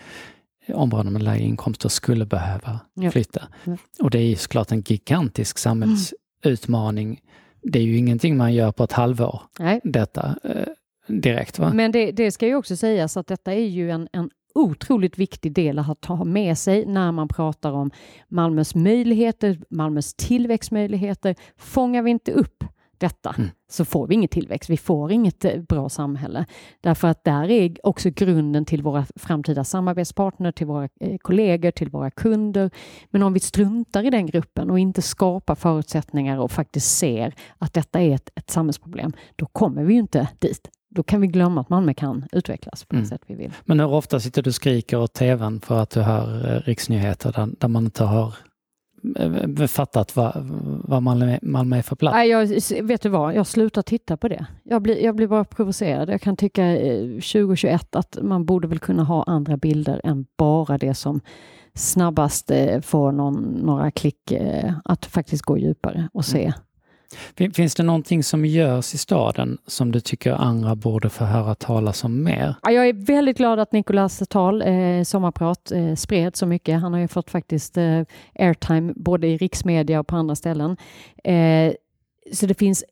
områden 0.72 1.12
med 1.12 1.22
lägre 1.22 1.44
inkomster 1.44 1.88
skulle 1.88 2.26
behöva 2.26 2.80
flytta. 3.12 3.48
Ja. 3.64 3.76
Och 4.00 4.10
det 4.10 4.18
är 4.18 4.36
såklart 4.36 4.72
en 4.72 4.80
gigantisk 4.80 5.58
samhällsutmaning. 5.58 7.06
Mm. 7.06 7.20
Det 7.62 7.78
är 7.78 7.82
ju 7.82 7.96
ingenting 7.96 8.36
man 8.36 8.54
gör 8.54 8.72
på 8.72 8.84
ett 8.84 8.92
halvår, 8.92 9.42
Nej. 9.58 9.80
detta 9.84 10.38
eh, 10.44 10.68
direkt. 11.06 11.58
Va? 11.58 11.72
Men 11.74 11.92
det, 11.92 12.12
det, 12.12 12.30
ska 12.30 12.46
ju 12.46 12.54
också 12.54 12.76
sägas 12.76 13.16
att 13.16 13.26
detta 13.26 13.52
är 13.52 13.66
ju 13.66 13.90
en, 13.90 14.08
en 14.12 14.30
otroligt 14.58 15.18
viktig 15.18 15.52
del 15.52 15.78
att 15.78 16.04
ha 16.04 16.24
med 16.24 16.58
sig 16.58 16.86
när 16.86 17.12
man 17.12 17.28
pratar 17.28 17.72
om 17.72 17.90
Malmös 18.28 18.74
möjligheter, 18.74 19.58
Malmös 19.70 20.14
tillväxtmöjligheter. 20.14 21.34
Fångar 21.56 22.02
vi 22.02 22.10
inte 22.10 22.32
upp 22.32 22.64
detta 22.98 23.34
mm. 23.38 23.50
så 23.68 23.84
får 23.84 24.06
vi 24.06 24.14
ingen 24.14 24.28
tillväxt. 24.28 24.70
Vi 24.70 24.76
får 24.76 25.12
inget 25.12 25.44
eh, 25.44 25.60
bra 25.60 25.88
samhälle. 25.88 26.46
Därför 26.80 27.08
att 27.08 27.24
där 27.24 27.50
är 27.50 27.86
också 27.86 28.10
grunden 28.10 28.64
till 28.64 28.82
våra 28.82 29.06
framtida 29.16 29.64
samarbetspartner, 29.64 30.52
till 30.52 30.66
våra 30.66 30.88
eh, 31.00 31.18
kollegor, 31.18 31.70
till 31.70 31.90
våra 31.90 32.10
kunder. 32.10 32.70
Men 33.10 33.22
om 33.22 33.32
vi 33.32 33.40
struntar 33.40 34.04
i 34.04 34.10
den 34.10 34.26
gruppen 34.26 34.70
och 34.70 34.78
inte 34.78 35.02
skapar 35.02 35.54
förutsättningar 35.54 36.38
och 36.38 36.52
faktiskt 36.52 36.98
ser 36.98 37.34
att 37.58 37.74
detta 37.74 38.00
är 38.00 38.14
ett, 38.14 38.30
ett 38.34 38.50
samhällsproblem, 38.50 39.12
då 39.36 39.46
kommer 39.46 39.84
vi 39.84 39.94
inte 39.94 40.28
dit 40.38 40.70
då 40.90 41.02
kan 41.02 41.20
vi 41.20 41.26
glömma 41.26 41.60
att 41.60 41.68
Malmö 41.68 41.94
kan 41.94 42.24
utvecklas 42.32 42.84
på 42.84 42.94
det 42.94 42.98
mm. 42.98 43.08
sätt 43.08 43.22
vi 43.26 43.34
vill. 43.34 43.52
Men 43.64 43.80
hur 43.80 43.88
ofta 43.88 44.20
sitter 44.20 44.42
du 44.42 44.50
och 44.50 44.54
skriker 44.54 44.98
åt 44.98 45.12
tvn 45.12 45.60
för 45.60 45.82
att 45.82 45.90
du 45.90 46.00
hör 46.00 46.54
eh, 46.54 46.60
riksnyheter 46.60 47.32
där, 47.32 47.48
där 47.58 47.68
man 47.68 47.84
inte 47.84 48.04
har 48.04 48.34
eh, 49.16 49.66
fattat 49.66 50.16
vad, 50.16 50.32
vad 50.84 51.02
Malmö, 51.02 51.38
Malmö 51.42 51.78
är 51.78 51.82
för 51.82 51.96
plats? 51.96 52.14
Nej, 52.14 52.28
jag, 52.28 52.46
vet 52.82 53.02
du 53.02 53.08
vad, 53.08 53.34
jag 53.34 53.46
slutar 53.46 53.82
titta 53.82 54.16
på 54.16 54.28
det. 54.28 54.46
Jag 54.62 54.82
blir, 54.82 55.04
jag 55.04 55.16
blir 55.16 55.26
bara 55.26 55.44
provocerad. 55.44 56.08
Jag 56.08 56.20
kan 56.20 56.36
tycka 56.36 56.62
2021 56.62 57.94
eh, 57.94 57.98
att 57.98 58.18
man 58.22 58.44
borde 58.44 58.68
väl 58.68 58.78
kunna 58.78 59.04
ha 59.04 59.22
andra 59.22 59.56
bilder 59.56 60.00
än 60.04 60.26
bara 60.38 60.78
det 60.78 60.94
som 60.94 61.20
snabbast 61.74 62.50
får 62.82 63.12
någon, 63.12 63.42
några 63.42 63.90
klick 63.90 64.32
att 64.84 65.06
faktiskt 65.06 65.42
gå 65.42 65.58
djupare 65.58 66.08
och 66.12 66.24
se. 66.24 66.42
Mm. 66.42 66.52
Finns 67.54 67.74
det 67.74 67.82
någonting 67.82 68.22
som 68.22 68.44
görs 68.44 68.94
i 68.94 68.98
staden 68.98 69.58
som 69.66 69.92
du 69.92 70.00
tycker 70.00 70.32
andra 70.32 70.76
borde 70.76 71.10
få 71.10 71.24
höra 71.24 71.54
talas 71.54 72.04
om 72.04 72.24
mer? 72.24 72.54
jag 72.62 72.88
är 72.88 72.92
väldigt 72.92 73.36
glad 73.36 73.58
att 73.58 73.72
Nicolas 73.72 74.22
tal, 74.30 74.62
eh, 74.62 75.02
sommarprat, 75.02 75.72
eh, 75.72 75.94
spred 75.94 76.36
så 76.36 76.46
mycket. 76.46 76.80
Han 76.80 76.92
har 76.92 77.00
ju 77.00 77.08
fått 77.08 77.30
faktiskt 77.30 77.76
eh, 77.76 78.02
airtime 78.38 78.92
både 78.96 79.26
i 79.26 79.36
riksmedia 79.36 80.00
och 80.00 80.06
på 80.06 80.16
andra 80.16 80.34
ställen. 80.34 80.76
Eh, 81.24 81.72
så 82.32 82.46
det 82.46 82.54
finns 82.54 82.84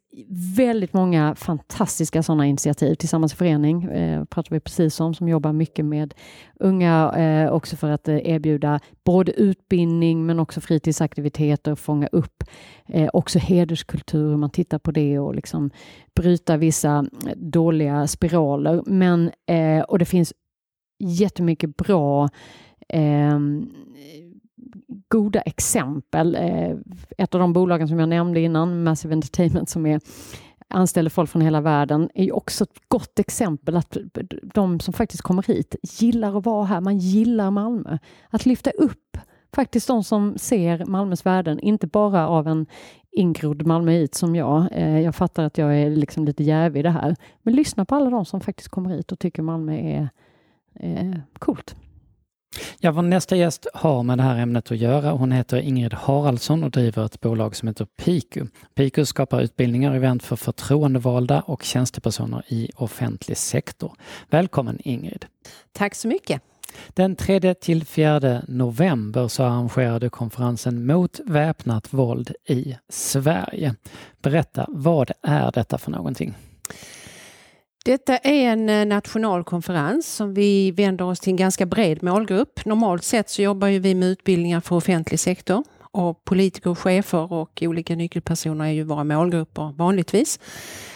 väldigt 0.57 0.93
många 0.93 1.35
fantastiska 1.35 2.23
sådana 2.23 2.47
initiativ. 2.47 2.95
Tillsammans 2.95 3.33
i 3.33 3.37
förening 3.37 3.85
eh, 3.85 4.25
pratar 4.25 4.51
vi 4.51 4.61
precis 4.61 5.01
om, 5.01 5.15
som 5.15 5.29
jobbar 5.29 5.53
mycket 5.53 5.85
med 5.85 6.15
unga 6.61 7.13
eh, 7.17 7.53
också 7.53 7.77
för 7.77 7.91
att 7.91 8.09
eh, 8.09 8.17
erbjuda 8.17 8.81
både 9.05 9.33
utbildning 9.33 10.27
men 10.27 10.41
också 10.41 10.61
fritidsaktiviteter 10.61 11.73
och 11.73 11.79
fånga 11.79 12.09
upp 12.13 12.45
eh, 12.89 13.09
också 13.13 13.39
hederskultur, 13.39 14.31
hur 14.31 14.37
man 14.37 14.51
tittar 14.51 14.79
på 14.79 14.91
det 14.91 15.19
och 15.19 15.35
liksom 15.35 15.71
bryta 16.15 16.57
vissa 16.57 17.07
eh, 17.27 17.37
dåliga 17.37 18.07
spiraler. 18.07 18.83
Men, 18.87 19.31
eh, 19.47 19.81
och 19.81 19.99
det 19.99 20.05
finns 20.05 20.33
jättemycket 20.99 21.77
bra 21.77 22.29
eh, 22.89 23.39
goda 25.09 25.41
exempel. 25.41 26.35
Eh, 26.35 26.77
ett 27.19 27.35
av 27.35 27.41
de 27.41 27.53
bolagen 27.53 27.89
som 27.89 27.99
jag 27.99 28.09
nämnde 28.09 28.41
innan, 28.41 28.85
Massive 28.85 29.15
Entertainment, 29.15 29.69
som 29.69 29.87
är 29.87 30.01
anställer 30.69 31.11
folk 31.11 31.31
från 31.31 31.43
hela 31.43 31.61
världen 31.61 32.11
är 32.15 32.25
ju 32.25 32.33
också 32.33 32.65
ett 32.65 32.79
gott 32.89 33.19
exempel 33.19 33.77
att 33.77 33.97
de 34.55 34.81
som 34.81 34.95
faktiskt 34.95 35.23
kommer 35.23 35.43
hit 35.43 35.77
gillar 35.83 36.39
att 36.39 36.47
vara 36.47 36.65
här. 36.65 36.81
Man 36.81 36.99
gillar 36.99 37.51
Malmö. 37.51 37.99
Att 38.31 38.47
lyfta 38.47 38.71
upp 38.71 39.19
faktiskt 39.55 39.87
de 39.87 40.05
som 40.05 40.39
ser 40.39 40.85
Malmös 40.85 41.27
värden, 41.27 41.61
inte 41.61 41.87
bara 41.87 42.29
av 42.29 42.49
en 42.49 42.67
ingrodd 43.11 43.67
malmöit 43.67 44.15
som 44.15 44.37
jag. 44.37 44.69
Eh, 44.73 45.01
jag 45.01 45.15
fattar 45.15 45.45
att 45.45 45.59
jag 45.59 45.79
är 45.79 45.91
liksom 45.91 46.25
lite 46.25 46.45
jävig 46.45 46.81
i 46.81 46.83
det 46.83 46.91
här. 46.91 47.17
Men 47.43 47.55
lyssna 47.55 47.85
på 47.85 47.95
alla 47.95 48.11
de 48.11 48.25
som 48.25 48.41
faktiskt 48.41 48.69
kommer 48.69 48.91
hit 48.91 49.13
och 49.13 49.19
tycker 49.19 49.43
Malmö 49.43 49.73
är 49.73 50.09
eh, 50.75 51.15
coolt. 51.39 51.77
Ja, 52.79 52.93
vår 52.93 53.03
nästa 53.03 53.37
gäst 53.37 53.67
har 53.75 54.03
med 54.03 54.19
det 54.19 54.23
här 54.23 54.39
ämnet 54.39 54.71
att 54.71 54.79
göra. 54.79 55.11
Hon 55.11 55.33
heter 55.33 55.57
Ingrid 55.57 55.95
Haraldsson 55.95 56.65
och 56.65 56.71
driver 56.71 57.05
ett 57.05 57.21
bolag 57.21 57.57
som 57.57 57.69
heter 57.69 57.85
Piku. 57.85 58.47
Piku 58.75 59.05
skapar 59.05 59.41
utbildningar 59.41 59.91
och 59.91 59.97
event 59.97 60.23
för 60.23 60.37
förtroendevalda 60.37 61.41
och 61.41 61.63
tjänstepersoner 61.63 62.43
i 62.49 62.71
offentlig 62.77 63.37
sektor. 63.37 63.93
Välkommen 64.31 64.79
Ingrid! 64.85 65.27
Tack 65.73 65.95
så 65.95 66.09
mycket! 66.09 66.43
Den 66.89 67.17
3 67.17 67.55
till 67.55 67.85
4 67.85 68.43
november 68.49 69.29
så 69.29 69.43
arrangerade 69.45 70.09
konferensen 70.09 70.87
mot 70.87 71.21
väpnat 71.27 71.93
våld 71.93 72.35
i 72.49 72.77
Sverige. 72.89 73.75
Berätta, 74.23 74.67
vad 74.69 75.11
är 75.23 75.53
detta 75.53 75.79
för 75.79 75.91
någonting? 75.91 76.35
Detta 77.87 78.17
är 78.17 78.53
en 78.53 78.69
eh, 78.69 78.87
national 78.87 79.45
konferens 79.45 80.15
som 80.15 80.35
vi 80.35 80.71
vänder 80.71 81.05
oss 81.05 81.21
till 81.21 81.31
en 81.31 81.37
ganska 81.37 81.67
bred 81.67 82.03
målgrupp. 82.03 82.65
Normalt 82.65 83.05
sett 83.05 83.31
så 83.31 83.43
jobbar 83.43 83.69
ju 83.69 83.79
vi 83.79 83.95
med 83.95 84.09
utbildningar 84.09 84.61
för 84.61 84.77
offentlig 84.77 85.21
sektor 85.21 85.65
och 85.81 86.25
politiker 86.25 86.71
och 86.71 86.79
chefer 86.79 87.33
och 87.33 87.63
olika 87.63 87.95
nyckelpersoner 87.95 88.65
är 88.65 88.71
ju 88.71 88.83
våra 88.83 89.05
målgrupper 89.05 89.73
vanligtvis. 89.77 90.41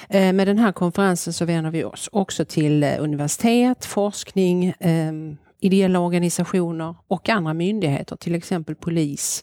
Eh, 0.09 0.33
med 0.33 0.49
den 0.49 0.59
här 0.59 0.73
konferensen 0.73 1.33
så 1.33 1.45
vänder 1.45 1.71
vi 1.71 1.85
oss 1.85 2.09
också 2.13 2.45
till 2.45 2.83
eh, 2.83 2.95
universitet, 2.99 3.85
forskning, 3.85 4.75
ehm, 4.81 5.37
ideella 5.61 6.01
organisationer 6.01 6.95
och 7.09 7.29
andra 7.29 7.55
myndigheter, 7.55 8.17
till 8.17 8.35
exempel 8.35 8.75
polis, 8.75 9.43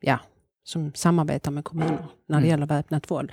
ja, 0.00 0.18
som 0.64 0.92
samarbetar 0.94 1.50
med 1.50 1.64
kommuner 1.64 2.06
när 2.28 2.36
det 2.36 2.46
mm. 2.46 2.48
gäller 2.48 2.66
väpnat 2.66 3.10
våld. 3.10 3.32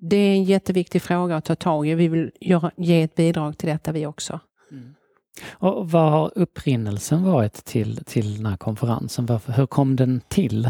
Det 0.00 0.16
är 0.16 0.32
en 0.32 0.44
jätteviktig 0.44 1.02
fråga 1.02 1.36
att 1.36 1.44
ta 1.44 1.54
tag 1.54 1.88
i. 1.88 1.94
Vi 1.94 2.08
vill 2.08 2.30
göra, 2.40 2.70
ge 2.76 3.02
ett 3.02 3.14
bidrag 3.14 3.58
till 3.58 3.68
detta 3.68 3.92
vi 3.92 4.06
också. 4.06 4.40
Mm. 4.70 4.94
Och 5.50 5.90
vad 5.90 6.12
har 6.12 6.32
upprinnelsen 6.34 7.24
varit 7.24 7.64
till, 7.64 8.04
till 8.04 8.36
den 8.36 8.46
här 8.46 8.56
konferensen? 8.56 9.26
Varför, 9.26 9.52
hur 9.52 9.66
kom 9.66 9.96
den 9.96 10.20
till? 10.28 10.64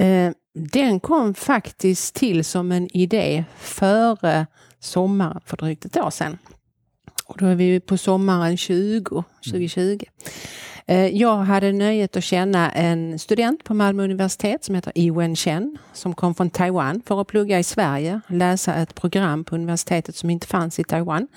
Eh, 0.00 0.32
den 0.54 1.00
kom 1.00 1.34
faktiskt 1.34 2.14
till 2.14 2.44
som 2.44 2.72
en 2.72 2.96
idé 2.96 3.44
före 3.58 4.46
sommaren 4.80 5.40
för 5.44 5.56
drygt 5.56 5.84
ett 5.84 5.96
år 5.96 6.10
sedan. 6.10 6.38
Och 7.24 7.36
då 7.38 7.46
är 7.46 7.54
vi 7.54 7.80
på 7.80 7.96
sommaren 7.96 8.56
20, 8.56 9.24
2020. 9.44 9.80
Mm. 9.80 10.02
Eh, 10.90 11.06
jag 11.06 11.36
hade 11.36 11.72
nöjet 11.72 12.16
att 12.16 12.24
känna 12.24 12.70
en 12.70 13.18
student 13.18 13.64
på 13.64 13.74
Malmö 13.74 14.04
universitet 14.04 14.64
som 14.64 14.74
heter 14.74 14.92
Iwen 14.94 15.36
Chen 15.36 15.78
som 15.92 16.14
kom 16.14 16.34
från 16.34 16.50
Taiwan 16.50 17.02
för 17.06 17.20
att 17.20 17.26
plugga 17.26 17.58
i 17.58 17.64
Sverige, 17.64 18.20
läsa 18.26 18.74
ett 18.74 18.94
program 18.94 19.44
på 19.44 19.54
universitetet 19.54 20.16
som 20.16 20.30
inte 20.30 20.46
fanns 20.46 20.78
i 20.78 20.84
Taiwan 20.84 21.28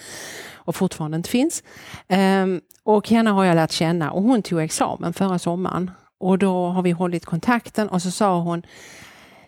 och 0.53 0.75
fortfarande 0.75 1.17
inte 1.17 1.29
finns. 1.29 1.63
Ehm, 2.07 2.61
och 2.83 3.09
henne 3.09 3.29
har 3.29 3.45
jag 3.45 3.55
lärt 3.55 3.71
känna 3.71 4.11
och 4.11 4.23
hon 4.23 4.41
tog 4.41 4.61
examen 4.61 5.13
förra 5.13 5.39
sommaren 5.39 5.91
och 6.19 6.37
då 6.37 6.67
har 6.67 6.81
vi 6.81 6.91
hållit 6.91 7.25
kontakten 7.25 7.89
och 7.89 8.01
så 8.01 8.11
sa 8.11 8.39
hon 8.39 8.61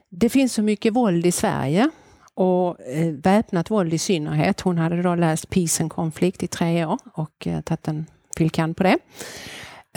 det 0.10 0.30
finns 0.30 0.54
så 0.54 0.62
mycket 0.62 0.93
våld 0.93 1.25
i 1.25 1.32
Sverige 1.32 1.89
och 2.34 2.82
eh, 2.82 3.13
väpnat 3.13 3.71
våld 3.71 3.93
i 3.93 3.97
synnerhet. 3.97 4.62
Hon 4.62 4.78
hade 4.78 5.01
då 5.01 5.15
läst 5.15 5.49
Peace 5.49 5.84
and 5.84 5.91
Conflict 5.91 6.43
i 6.43 6.47
tre 6.47 6.86
år 6.86 6.97
och 7.13 7.47
eh, 7.47 7.62
tagit 7.62 7.88
en 7.88 8.06
filkand 8.38 8.78
på 8.78 8.84
det. 8.84 8.97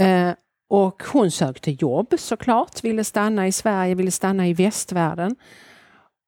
Eh, 0.00 0.30
och 0.68 1.02
hon 1.12 1.30
sökte 1.30 1.70
jobb 1.70 2.14
såklart, 2.18 2.85
ville 2.85 3.04
stanna 3.04 3.46
i 3.46 3.52
Sverige, 3.52 3.94
ville 3.94 4.11
stanna 4.11 4.48
i 4.48 4.54
västvärlden. 4.54 5.37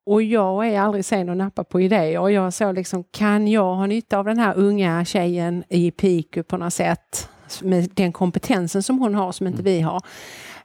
Och 0.07 0.23
jag 0.23 0.69
är 0.69 0.81
aldrig 0.81 1.05
sen 1.05 1.29
att 1.29 1.37
nappa 1.37 1.65
på 1.65 1.81
idéer 1.81 2.21
och 2.21 2.33
jag 2.33 2.53
såg 2.53 2.75
liksom, 2.75 3.05
kan 3.05 3.49
jag 3.49 3.75
ha 3.75 3.87
nytta 3.87 4.19
av 4.19 4.25
den 4.25 4.39
här 4.39 4.55
unga 4.57 5.05
tjejen 5.05 5.65
i 5.69 5.91
Piku 5.91 6.43
på 6.43 6.57
något 6.57 6.75
sätt? 6.75 7.29
Med 7.63 7.91
den 7.95 8.13
kompetensen 8.13 8.83
som 8.83 8.99
hon 8.99 9.15
har 9.15 9.33
som 9.33 9.47
inte 9.47 9.63
vi 9.63 9.81
har. 9.81 10.03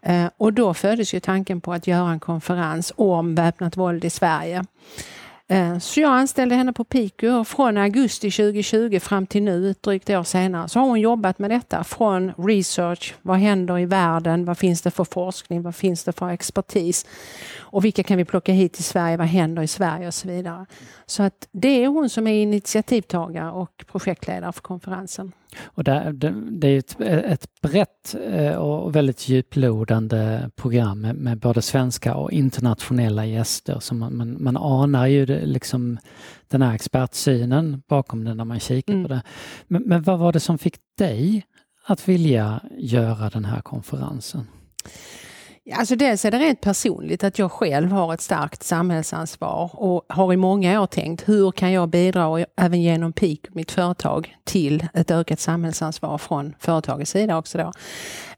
Eh, 0.01 0.25
och 0.37 0.53
då 0.53 0.73
föddes 0.73 1.13
ju 1.13 1.19
tanken 1.19 1.61
på 1.61 1.73
att 1.73 1.87
göra 1.87 2.11
en 2.11 2.19
konferens 2.19 2.93
om 2.95 3.35
väpnat 3.35 3.77
våld 3.77 4.05
i 4.05 4.09
Sverige. 4.09 4.63
Eh, 5.49 5.77
så 5.77 5.99
jag 5.99 6.12
anställde 6.12 6.56
henne 6.56 6.73
på 6.73 6.84
Piku 6.84 7.29
och 7.29 7.47
från 7.47 7.77
augusti 7.77 8.32
2020 8.32 8.99
fram 8.99 9.27
till 9.27 9.43
nu, 9.43 9.69
ett 9.69 9.84
drygt 9.84 10.10
år 10.10 10.23
senare, 10.23 10.69
så 10.69 10.79
har 10.79 10.88
hon 10.88 10.99
jobbat 10.99 11.39
med 11.39 11.51
detta. 11.51 11.84
Från 11.84 12.34
research, 12.38 13.15
vad 13.21 13.38
händer 13.38 13.79
i 13.79 13.86
världen, 13.86 14.45
vad 14.45 14.58
finns 14.58 14.82
det 14.82 14.91
för 14.91 15.03
forskning, 15.03 15.62
vad 15.62 15.75
finns 15.75 16.03
det 16.03 16.12
för 16.12 16.29
expertis? 16.29 17.06
Och 17.73 17.86
vilka 17.86 18.03
kan 18.03 18.17
vi 18.17 18.25
plocka 18.25 18.51
hit 18.51 18.73
till 18.73 18.83
Sverige, 18.83 19.17
vad 19.17 19.27
händer 19.27 19.62
i 19.62 19.67
Sverige 19.67 20.07
och 20.07 20.13
så 20.13 20.27
vidare. 20.27 20.65
Så 21.05 21.23
att 21.23 21.47
det 21.51 21.83
är 21.83 21.88
hon 21.88 22.09
som 22.09 22.27
är 22.27 22.41
initiativtagare 22.41 23.51
och 23.51 23.86
projektledare 23.91 24.53
för 24.53 24.62
konferensen. 24.62 25.31
Och 25.63 25.83
det, 25.83 26.12
det, 26.51 26.67
är 26.67 26.77
ett, 26.77 27.01
ett 27.01 27.62
brett 27.62 28.15
eh, 28.27 28.55
och 28.55 28.95
väldigt 28.95 29.29
djuplodande 29.29 30.49
program 30.55 31.01
med, 31.01 31.15
med 31.15 31.39
både 31.39 31.62
svenska 31.62 32.15
och 32.15 32.31
internationella 32.31 33.25
gäster. 33.25 33.79
Så 33.79 33.95
man, 33.95 34.17
man, 34.17 34.43
man 34.43 34.57
anar 34.57 35.07
ju 35.07 35.25
det, 35.25 35.45
liksom 35.45 35.97
den 36.47 36.62
här 36.62 36.73
expertsynen 36.75 37.81
bakom 37.88 38.23
det 38.23 38.33
när 38.33 38.45
man 38.45 38.59
kikar 38.59 38.93
mm. 38.93 39.03
på 39.05 39.13
det. 39.13 39.21
Men, 39.67 39.81
men 39.81 40.03
vad 40.03 40.19
var 40.19 40.33
det 40.33 40.39
som 40.39 40.57
fick 40.57 40.75
dig 40.97 41.45
att 41.86 42.09
vilja 42.09 42.62
göra 42.77 43.29
den 43.29 43.45
här 43.45 43.62
konferensen? 43.62 44.47
Alltså 45.71 45.95
dels 45.95 46.26
är 46.26 46.32
det 46.32 46.39
rent 46.39 46.62
personligt 46.62 47.23
att 47.23 47.39
jag 47.39 47.52
själv 47.52 47.91
har 47.91 48.13
ett 48.13 48.21
starkt 48.21 48.63
samhällsansvar 48.63 49.69
och 49.73 50.06
har 50.10 50.34
i 50.34 50.38
många 50.38 50.82
år 50.82 50.86
tänkt 50.86 51.30
hur 51.30 51.52
kan 51.52 51.71
jag 51.71 51.89
bidra, 51.89 52.45
även 52.58 52.82
genom 52.82 53.13
PIK, 53.13 53.47
mitt 53.49 53.71
företag, 53.71 54.36
till 54.43 54.88
ett 54.93 55.12
ökat 55.12 55.39
samhällsansvar 55.39 56.17
från 56.17 56.56
företagets 56.60 57.12
sida 57.12 57.38
också 57.38 57.58
då. 57.58 57.71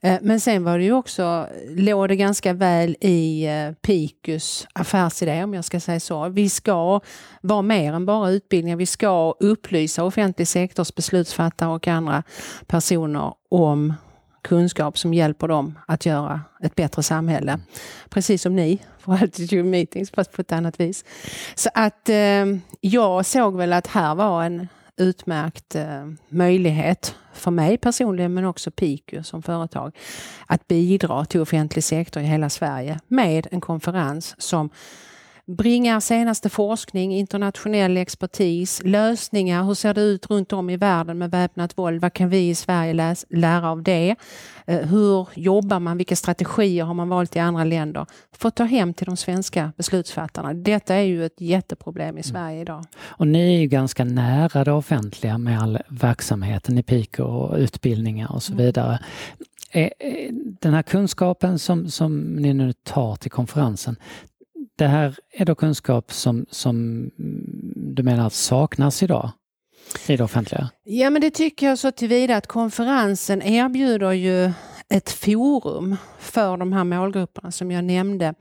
Eh, 0.02 0.18
men 0.22 0.40
sen 0.40 0.64
var 0.64 0.78
det 0.78 0.84
ju 0.84 0.94
också, 0.94 1.48
låg 1.70 2.08
det 2.08 2.16
ganska 2.16 2.54
väl 2.54 2.96
i 3.02 3.46
eh, 3.46 3.72
PIKus 3.82 4.68
affärsidé 4.74 5.44
om 5.44 5.54
jag 5.54 5.66
ska 5.66 5.80
säga 5.80 6.00
så. 6.00 6.30
Vi 6.30 6.50
ska 6.50 7.00
vara 7.42 7.62
mer 7.62 7.94
än 7.94 8.06
bara 8.06 8.30
utbildningar. 8.30 8.78
Vi 8.78 8.86
ska 8.86 9.36
upplysa 9.40 10.04
offentlig 10.04 10.48
sektors 10.48 10.96
beslutsfattare 10.96 11.70
och 11.70 11.88
andra 11.88 12.24
personer 12.68 13.34
om 13.50 13.94
kunskap 14.45 14.97
som 14.97 15.13
hjälper 15.13 15.47
dem 15.47 15.79
att 15.88 16.05
göra 16.05 16.41
ett 16.63 16.75
bättre 16.75 17.03
samhälle. 17.03 17.51
Mm. 17.51 17.65
Precis 18.10 18.41
som 18.41 18.55
ni 18.55 18.79
på 19.03 19.12
Altitude 19.12 19.63
Meetings, 19.63 20.12
fast 20.12 20.31
på 20.31 20.41
ett 20.41 20.51
annat 20.51 20.79
vis. 20.79 21.05
Så 21.55 21.69
att 21.73 22.10
eh, 22.10 22.45
jag 22.81 23.25
såg 23.25 23.58
väl 23.58 23.73
att 23.73 23.88
här 23.88 24.15
var 24.15 24.43
en 24.43 24.67
utmärkt 24.97 25.75
eh, 25.75 26.05
möjlighet 26.29 27.15
för 27.34 27.51
mig 27.51 27.77
personligen 27.77 28.34
men 28.34 28.45
också 28.45 28.71
Piku 28.71 29.23
som 29.23 29.43
företag 29.43 29.97
att 30.45 30.67
bidra 30.67 31.25
till 31.25 31.41
offentlig 31.41 31.84
sektor 31.84 32.23
i 32.23 32.25
hela 32.25 32.49
Sverige 32.49 32.99
med 33.08 33.47
en 33.51 33.62
konferens 33.62 34.36
som 34.38 34.69
bringar 35.47 35.99
senaste 35.99 36.49
forskning, 36.49 37.15
internationell 37.15 37.97
expertis, 37.97 38.81
lösningar. 38.86 39.63
Hur 39.63 39.73
ser 39.73 39.93
det 39.93 40.01
ut 40.01 40.29
runt 40.29 40.53
om 40.53 40.69
i 40.69 40.77
världen 40.77 41.17
med 41.17 41.31
väpnat 41.31 41.77
våld? 41.77 42.01
Vad 42.01 42.13
kan 42.13 42.29
vi 42.29 42.49
i 42.49 42.55
Sverige 42.55 43.15
lära 43.29 43.69
av 43.69 43.84
det? 43.84 44.15
Eh, 44.67 44.79
hur 44.79 45.27
jobbar 45.34 45.79
man? 45.79 45.97
Vilka 45.97 46.15
strategier 46.15 46.84
har 46.84 46.93
man 46.93 47.10
valt 47.10 47.36
i 47.36 47.39
andra 47.39 47.63
länder? 47.63 48.05
För 48.31 48.47
att 48.47 48.55
ta 48.55 48.63
hem 48.63 48.93
till 48.93 49.05
de 49.05 49.17
svenska 49.17 49.71
beslutsfattarna. 49.77 50.53
Detta 50.53 50.95
är 50.95 51.03
ju 51.03 51.25
ett 51.25 51.41
jätteproblem 51.41 52.08
i 52.08 52.10
mm. 52.10 52.23
Sverige 52.23 52.62
idag. 52.62 52.86
Och 53.08 53.27
ni 53.27 53.55
är 53.55 53.60
ju 53.60 53.67
ganska 53.67 54.03
nära 54.03 54.63
det 54.63 54.71
offentliga 54.71 55.38
med 55.38 55.62
all 55.62 55.79
verksamheten 55.89 56.77
i 56.77 56.84
PIK 56.84 57.19
och 57.19 57.58
utbildningar 57.58 58.31
och 58.31 58.43
så 58.43 58.53
mm. 58.53 58.65
vidare. 58.65 58.99
Den 60.62 60.73
här 60.73 60.81
kunskapen 60.81 61.60
som, 61.60 61.89
som 61.89 62.36
ni 62.36 62.53
nu 62.53 62.73
tar 62.73 63.15
till 63.15 63.31
konferensen, 63.31 63.95
det 64.76 64.88
här 64.88 65.16
är 65.32 65.46
då 65.46 65.56
kunskap 65.56 66.12
som, 66.12 66.46
som 66.50 67.10
du 67.76 68.04
menar 68.04 68.30
saknas 68.30 69.04
idag 69.04 69.32
i 70.08 70.18
det 70.18 70.24
offentliga? 70.24 70.70
Ja, 70.84 71.10
men 71.10 71.22
det 71.22 71.32
tycker 71.32 71.68
jag 71.68 71.80
så 71.80 71.92
tillvida 71.92 72.38
att 72.38 72.48
konferensen 72.48 73.42
erbjuder 73.42 74.12
ju 74.12 74.52
ett 74.90 75.12
forum 75.12 75.96
för 76.20 76.58
de 76.58 76.74
här 76.74 76.84
målgrupperna 76.84 77.52
som 77.52 77.72
jag 77.72 77.84
nämnde. 77.84 78.34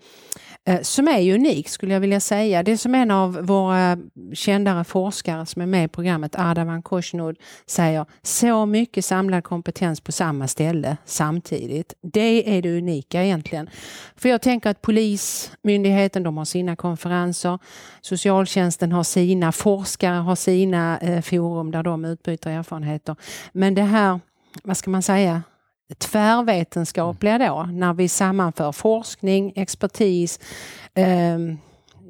Eh, 0.66 0.80
som 0.82 1.08
är 1.08 1.34
unik 1.34 1.68
skulle 1.68 1.92
jag 1.92 2.00
vilja 2.00 2.20
säga. 2.20 2.62
Det 2.62 2.72
är 2.72 2.76
som 2.76 2.94
en 2.94 3.10
av 3.10 3.32
våra 3.32 3.98
kändare 4.32 4.84
forskare 4.84 5.46
som 5.46 5.62
är 5.62 5.66
med 5.66 5.84
i 5.84 5.88
programmet, 5.88 6.34
Ardavan 6.38 6.82
Koshnod, 6.82 7.36
säger, 7.66 8.06
så 8.22 8.66
mycket 8.66 9.04
samlad 9.04 9.44
kompetens 9.44 10.00
på 10.00 10.12
samma 10.12 10.48
ställe 10.48 10.96
samtidigt. 11.04 11.94
Det 12.02 12.56
är 12.56 12.62
det 12.62 12.78
unika 12.78 13.24
egentligen. 13.24 13.70
För 14.16 14.28
jag 14.28 14.42
tänker 14.42 14.70
att 14.70 14.82
Polismyndigheten, 14.82 16.22
de 16.22 16.36
har 16.36 16.44
sina 16.44 16.76
konferenser, 16.76 17.58
socialtjänsten 18.00 18.92
har 18.92 19.04
sina, 19.04 19.52
forskare 19.52 20.16
har 20.16 20.36
sina 20.36 20.98
eh, 20.98 21.22
forum 21.22 21.70
där 21.70 21.82
de 21.82 22.04
utbyter 22.04 22.50
erfarenheter. 22.50 23.16
Men 23.52 23.74
det 23.74 23.82
här, 23.82 24.20
vad 24.62 24.76
ska 24.76 24.90
man 24.90 25.02
säga, 25.02 25.42
tvärvetenskapliga 25.98 27.38
då, 27.38 27.68
när 27.72 27.94
vi 27.94 28.08
sammanför 28.08 28.72
forskning, 28.72 29.52
expertis, 29.56 30.40
eh, 30.94 31.38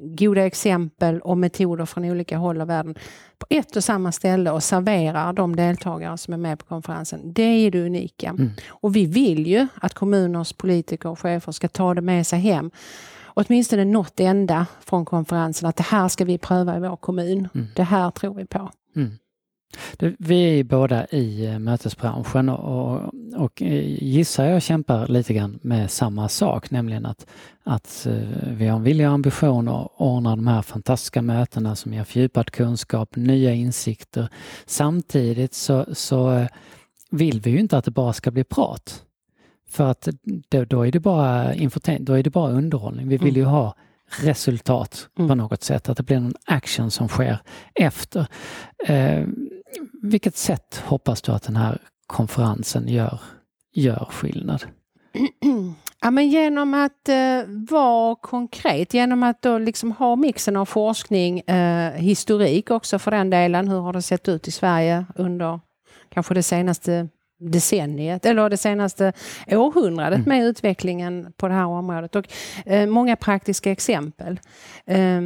goda 0.01 0.45
exempel 0.45 1.21
och 1.21 1.37
metoder 1.37 1.85
från 1.85 2.05
olika 2.05 2.37
håll 2.37 2.61
av 2.61 2.67
världen 2.67 2.95
på 3.37 3.45
ett 3.49 3.75
och 3.75 3.83
samma 3.83 4.11
ställe 4.11 4.51
och 4.51 4.63
serverar 4.63 5.33
de 5.33 5.55
deltagare 5.55 6.17
som 6.17 6.33
är 6.33 6.37
med 6.37 6.59
på 6.59 6.65
konferensen. 6.65 7.33
Det 7.33 7.43
är 7.43 7.71
det 7.71 7.85
unika. 7.85 8.29
Mm. 8.29 8.51
Och 8.67 8.95
vi 8.95 9.05
vill 9.05 9.47
ju 9.47 9.67
att 9.75 9.93
kommuners 9.93 10.53
politiker 10.53 11.09
och 11.09 11.19
chefer 11.19 11.51
ska 11.51 11.67
ta 11.67 11.93
det 11.93 12.01
med 12.01 12.27
sig 12.27 12.39
hem. 12.39 12.71
Åtminstone 13.23 13.85
något 13.85 14.19
enda 14.19 14.65
från 14.79 15.05
konferensen 15.05 15.69
att 15.69 15.75
det 15.75 15.85
här 15.85 16.07
ska 16.07 16.25
vi 16.25 16.37
pröva 16.37 16.77
i 16.77 16.79
vår 16.79 16.95
kommun. 16.95 17.47
Mm. 17.55 17.67
Det 17.75 17.83
här 17.83 18.11
tror 18.11 18.33
vi 18.33 18.45
på. 18.45 18.71
Mm. 18.95 19.11
Vi 20.19 20.59
är 20.59 20.63
båda 20.63 21.05
i 21.05 21.45
eh, 21.45 21.59
mötesbranschen 21.59 22.49
och, 22.49 23.13
och 23.35 23.61
eh, 23.61 24.03
gissar 24.03 24.45
jag 24.45 24.61
kämpar 24.61 25.07
lite 25.07 25.33
grann 25.33 25.59
med 25.61 25.91
samma 25.91 26.29
sak, 26.29 26.71
nämligen 26.71 27.05
att, 27.05 27.25
att 27.63 28.05
eh, 28.05 28.13
vi 28.47 28.67
har 28.67 28.77
en 28.77 28.83
vilja 28.83 29.07
och 29.07 29.13
ambition 29.13 29.67
att 29.67 29.91
ordna 29.97 30.35
de 30.35 30.47
här 30.47 30.61
fantastiska 30.61 31.21
mötena 31.21 31.75
som 31.75 31.93
ger 31.93 32.03
fördjupad 32.03 32.51
kunskap, 32.51 33.15
nya 33.15 33.53
insikter. 33.53 34.29
Samtidigt 34.65 35.53
så, 35.53 35.85
så 35.93 36.47
vill 37.11 37.41
vi 37.41 37.51
ju 37.51 37.59
inte 37.59 37.77
att 37.77 37.85
det 37.85 37.91
bara 37.91 38.13
ska 38.13 38.31
bli 38.31 38.43
prat. 38.43 39.03
För 39.69 39.91
att 39.91 40.07
då, 40.49 40.65
då 40.65 40.87
är 40.87 40.91
det 40.91 40.99
bara 40.99 41.53
då 41.99 42.13
är 42.13 42.23
det 42.23 42.29
bara 42.29 42.51
underhållning. 42.51 43.07
Vi 43.07 43.17
vill 43.17 43.35
ju 43.35 43.41
mm. 43.41 43.53
ha 43.53 43.75
resultat 44.09 45.09
mm. 45.17 45.29
på 45.29 45.35
något 45.35 45.63
sätt, 45.63 45.89
att 45.89 45.97
det 45.97 46.03
blir 46.03 46.19
någon 46.19 46.33
action 46.45 46.91
som 46.91 47.07
sker 47.07 47.39
efter. 47.73 48.27
Eh, 48.87 49.23
vilket 50.01 50.37
sätt 50.37 50.83
hoppas 50.85 51.21
du 51.21 51.31
att 51.31 51.43
den 51.43 51.55
här 51.55 51.81
konferensen 52.07 52.87
gör, 52.87 53.19
gör 53.73 54.07
skillnad? 54.11 54.63
Ja, 56.01 56.11
men 56.11 56.29
genom 56.29 56.73
att 56.73 57.09
eh, 57.09 57.41
vara 57.47 58.15
konkret, 58.15 58.93
genom 58.93 59.23
att 59.23 59.41
då 59.41 59.57
liksom 59.57 59.91
ha 59.91 60.15
mixen 60.15 60.55
av 60.55 60.65
forskning, 60.65 61.39
eh, 61.39 61.91
historik 61.91 62.71
också 62.71 62.99
för 62.99 63.11
den 63.11 63.29
delen. 63.29 63.67
Hur 63.67 63.79
har 63.79 63.93
det 63.93 64.01
sett 64.01 64.27
ut 64.27 64.47
i 64.47 64.51
Sverige 64.51 65.05
under 65.15 65.59
kanske 66.09 66.33
det 66.33 66.43
senaste 66.43 67.07
decenniet 67.51 68.25
eller 68.25 68.49
det 68.49 68.57
senaste 68.57 69.13
århundradet 69.47 70.25
mm. 70.25 70.29
med 70.29 70.47
utvecklingen 70.47 71.33
på 71.37 71.47
det 71.47 71.53
här 71.53 71.65
området. 71.65 72.15
Och 72.15 72.25
eh, 72.65 72.87
många 72.87 73.15
praktiska 73.15 73.71
exempel. 73.71 74.39
Eh, 74.85 75.21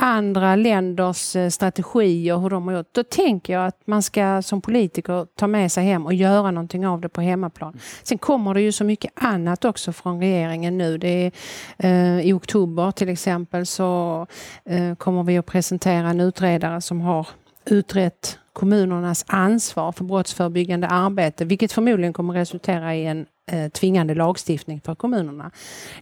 andra 0.00 0.56
länders 0.56 1.36
eh, 1.36 1.48
strategier, 1.48 2.38
hur 2.38 2.50
de 2.50 2.68
har 2.68 2.74
gjort, 2.74 2.94
då 2.94 3.02
tänker 3.02 3.52
jag 3.52 3.66
att 3.66 3.86
man 3.86 4.02
ska 4.02 4.42
som 4.42 4.60
politiker 4.60 5.26
ta 5.36 5.46
med 5.46 5.72
sig 5.72 5.84
hem 5.84 6.06
och 6.06 6.14
göra 6.14 6.50
någonting 6.50 6.86
av 6.86 7.00
det 7.00 7.08
på 7.08 7.20
hemmaplan. 7.20 7.78
Sen 8.02 8.18
kommer 8.18 8.54
det 8.54 8.60
ju 8.60 8.72
så 8.72 8.84
mycket 8.84 9.12
annat 9.14 9.64
också 9.64 9.92
från 9.92 10.20
regeringen 10.20 10.78
nu. 10.78 10.98
Det 10.98 11.08
är, 11.08 11.32
eh, 11.78 12.20
I 12.20 12.32
oktober 12.32 12.90
till 12.90 13.08
exempel 13.08 13.66
så 13.66 14.26
eh, 14.64 14.94
kommer 14.94 15.22
vi 15.22 15.38
att 15.38 15.46
presentera 15.46 16.08
en 16.10 16.20
utredare 16.20 16.80
som 16.80 17.00
har 17.00 17.28
utrett 17.64 18.38
kommunernas 18.58 19.24
ansvar 19.28 19.92
för 19.92 20.04
brottsförebyggande 20.04 20.86
arbete, 20.86 21.44
vilket 21.44 21.72
förmodligen 21.72 22.12
kommer 22.12 22.34
resultera 22.34 22.94
i 22.94 23.06
en 23.06 23.26
eh, 23.50 23.68
tvingande 23.68 24.14
lagstiftning 24.14 24.80
för 24.80 24.94
kommunerna. 24.94 25.50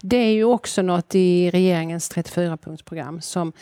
Det 0.02 0.16
är 0.16 0.32
ju 0.32 0.44
också 0.44 0.82
något 0.82 1.14
i 1.14 1.50
regeringens 1.50 2.12
34-punktsprogram 2.12 3.20
som 3.20 3.52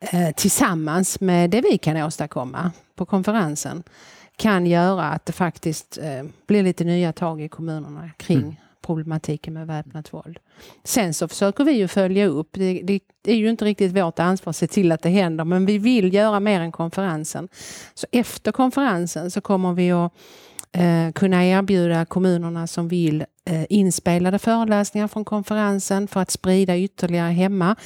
eh, 0.00 0.34
tillsammans 0.36 1.20
med 1.20 1.50
det 1.50 1.60
vi 1.60 1.78
kan 1.78 1.96
åstadkomma 1.96 2.72
på 2.94 3.06
konferensen 3.06 3.82
kan 4.36 4.66
göra 4.66 5.04
att 5.04 5.26
det 5.26 5.32
faktiskt 5.32 5.98
eh, 5.98 6.24
blir 6.46 6.62
lite 6.62 6.84
nya 6.84 7.12
tag 7.12 7.40
i 7.40 7.48
kommunerna 7.48 8.10
kring 8.18 8.38
mm 8.38 8.56
problematiken 8.86 9.54
med 9.54 9.66
väpnat 9.66 10.12
våld. 10.12 10.38
Sen 10.84 11.14
så 11.14 11.28
försöker 11.28 11.64
vi 11.64 11.72
ju 11.72 11.88
följa 11.88 12.26
upp. 12.26 12.48
Det, 12.52 12.80
det, 12.82 13.32
är 13.32 13.36
ju 13.36 13.50
inte 13.50 13.64
riktigt 13.64 13.96
vårt 13.96 14.18
ansvar 14.18 14.50
att 14.50 14.56
se 14.56 14.66
till 14.66 14.92
att 14.92 15.02
det 15.02 15.08
händer, 15.08 15.44
men 15.44 15.66
vi 15.66 15.78
vill 15.78 16.14
göra 16.14 16.40
mer 16.40 16.60
än 16.60 16.72
konferensen. 16.72 17.48
Så 17.94 18.06
efter 18.12 18.52
konferensen 18.52 19.30
så 19.30 19.40
kommer 19.40 19.72
vi 19.72 19.92
att 19.92 20.12
eh, 20.72 21.12
kunna 21.12 21.46
erbjuda 21.46 22.04
kommunerna 22.04 22.66
som 22.66 22.88
vill 22.88 23.24
eh, 23.44 23.64
inspelade 23.68 24.38
föreläsningar 24.38 25.08
från 25.08 25.24
konferensen 25.24 26.08
för 26.08 26.20
att 26.20 26.30
sprida 26.30 26.76
ytterligare 26.78 27.32
hemma. 27.32 27.76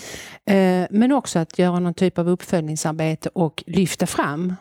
Eh, 0.45 0.87
men 0.91 1.13
också 1.13 1.39
att 1.39 1.59
göra 1.59 1.81
någon 1.81 1.95
typ 1.95 2.19
av 2.19 2.29
uppföljningsarbete 2.29 3.29
och 3.33 3.65
lyfta 3.67 4.07
fram 4.07 4.55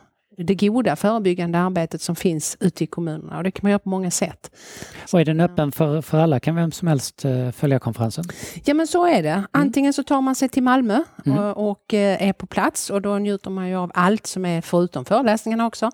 det 0.44 0.56
goda 0.56 0.96
förebyggande 0.96 1.60
arbetet 1.60 2.02
som 2.02 2.16
finns 2.16 2.58
ute 2.60 2.84
i 2.84 2.88
kommunerna 2.88 3.38
och 3.38 3.44
det 3.44 3.52
kan 3.52 3.60
man 3.64 3.72
göra 3.72 3.80
på 3.80 3.90
många 3.90 4.12
sätt. 4.12 4.52
Och 5.14 5.22
är 5.22 5.26
den 5.26 5.40
öppen 5.40 5.72
för, 5.72 6.02
för 6.02 6.20
alla? 6.20 6.40
Kan 6.40 6.56
vem 6.56 6.72
som 6.72 6.88
helst 6.88 7.26
uh, 7.26 7.52
följa 7.52 7.80
konferensen? 7.80 8.24
Ja 8.66 8.74
men 8.74 8.88
så 8.88 9.06
är 9.06 9.24
det. 9.24 9.30
Mm. 9.30 9.48
Antingen 9.52 9.94
så 9.94 10.04
tar 10.04 10.22
man 10.22 10.36
sig 10.36 10.50
till 10.50 10.64
Malmö 10.64 11.04
mm. 11.26 11.40
och, 11.40 11.70
och 11.70 11.94
uh, 11.94 12.00
är 12.00 12.34
på 12.34 12.46
plats 12.46 12.90
och 12.90 13.02
då 13.02 13.18
njuter 13.18 13.50
man 13.50 13.70
ju 13.70 13.76
av 13.76 13.92
allt 13.94 14.28
som 14.28 14.46
är 14.46 14.62
förutom 14.62 15.06
föreläsningarna 15.06 15.68
också. 15.68 15.92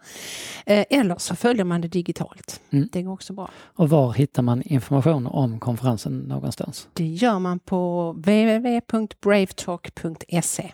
Eller 0.65 1.15
så 1.17 1.35
följer 1.35 1.65
man 1.65 1.81
det 1.81 1.87
digitalt. 1.87 2.61
Mm. 2.69 2.89
Det 2.91 3.01
går 3.01 3.13
också 3.13 3.33
bra. 3.33 3.49
Och 3.75 3.89
var 3.89 4.13
hittar 4.13 4.43
man 4.43 4.61
information 4.61 5.27
om 5.27 5.59
konferensen 5.59 6.19
någonstans? 6.19 6.87
Det 6.93 7.05
gör 7.05 7.39
man 7.39 7.59
på 7.59 8.11
www.bravetalk.se 8.17 10.71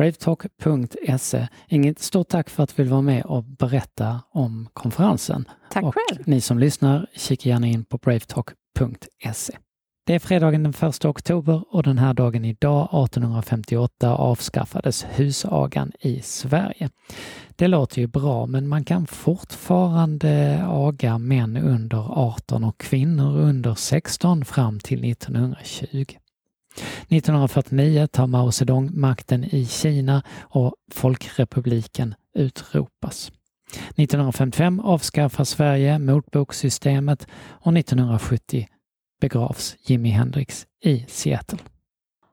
bravetalk.se. 0.00 1.48
Inget 1.68 1.98
stort 1.98 2.28
tack 2.28 2.50
för 2.50 2.62
att 2.62 2.76
du 2.76 2.82
vill 2.82 2.90
vara 2.90 3.02
med 3.02 3.24
och 3.24 3.44
berätta 3.44 4.20
om 4.30 4.68
konferensen. 4.72 5.44
Tack 5.70 5.84
och 5.84 5.94
själv. 5.94 6.22
Ni 6.26 6.40
som 6.40 6.58
lyssnar, 6.58 7.06
kika 7.16 7.48
gärna 7.48 7.66
in 7.66 7.84
på 7.84 7.98
bravetalk.se. 7.98 9.56
Det 10.06 10.14
är 10.14 10.18
fredagen 10.18 10.62
den 10.62 10.88
1 10.88 11.04
oktober 11.04 11.64
och 11.70 11.82
den 11.82 11.98
här 11.98 12.14
dagen 12.14 12.44
idag 12.44 12.82
1858 12.84 14.14
avskaffades 14.16 15.06
husagan 15.10 15.92
i 16.00 16.20
Sverige. 16.22 16.90
Det 17.56 17.68
låter 17.68 18.00
ju 18.00 18.06
bra 18.06 18.46
men 18.46 18.68
man 18.68 18.84
kan 18.84 19.06
fortfarande 19.06 20.64
aga 20.68 21.18
män 21.18 21.56
under 21.56 22.18
18 22.18 22.64
och 22.64 22.78
kvinnor 22.78 23.36
under 23.36 23.74
16 23.74 24.44
fram 24.44 24.80
till 24.80 25.10
1920. 25.10 26.04
1949 27.08 28.06
tar 28.06 28.26
Mao 28.26 28.52
Zedong 28.52 28.90
makten 28.92 29.44
i 29.44 29.66
Kina 29.66 30.22
och 30.40 30.74
Folkrepubliken 30.90 32.14
utropas. 32.34 33.32
1955 33.96 34.80
avskaffar 34.80 35.44
Sverige 35.44 35.98
motbokssystemet 35.98 37.26
och 37.42 37.76
1970 37.76 38.68
begravs 39.20 39.76
Jimi 39.80 40.08
Hendrix 40.08 40.66
i 40.84 41.04
Seattle. 41.08 41.58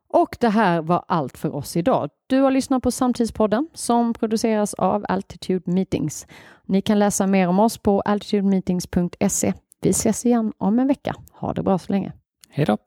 Och 0.10 0.38
det 0.40 0.50
här 0.50 0.82
var 0.82 1.06
allt 1.08 1.38
för 1.38 1.56
oss 1.56 1.78
idag. 1.78 2.10
Du 2.28 2.40
har 2.40 2.52
lyssnat 2.52 2.84
på 2.84 2.92
Samtidspodden 2.92 3.68
som 3.74 4.14
produceras 4.14 4.74
av 4.74 5.06
Altitude 5.10 5.72
Meetings. 5.72 6.28
Ni 6.66 6.82
kan 6.82 7.00
läsa 7.00 7.28
mer 7.28 7.48
om 7.48 7.60
oss 7.60 7.78
på 7.78 8.02
altitudemeetings.se. 8.02 9.54
Vi 9.82 9.90
ses 9.90 10.26
igen 10.26 10.54
om 10.58 10.80
en 10.80 10.88
vecka. 10.88 11.16
Ha 11.32 11.54
det 11.54 11.64
bra 11.64 11.78
så 11.78 11.92
länge. 11.92 12.12
Hej 12.50 12.66
då! 12.66 12.78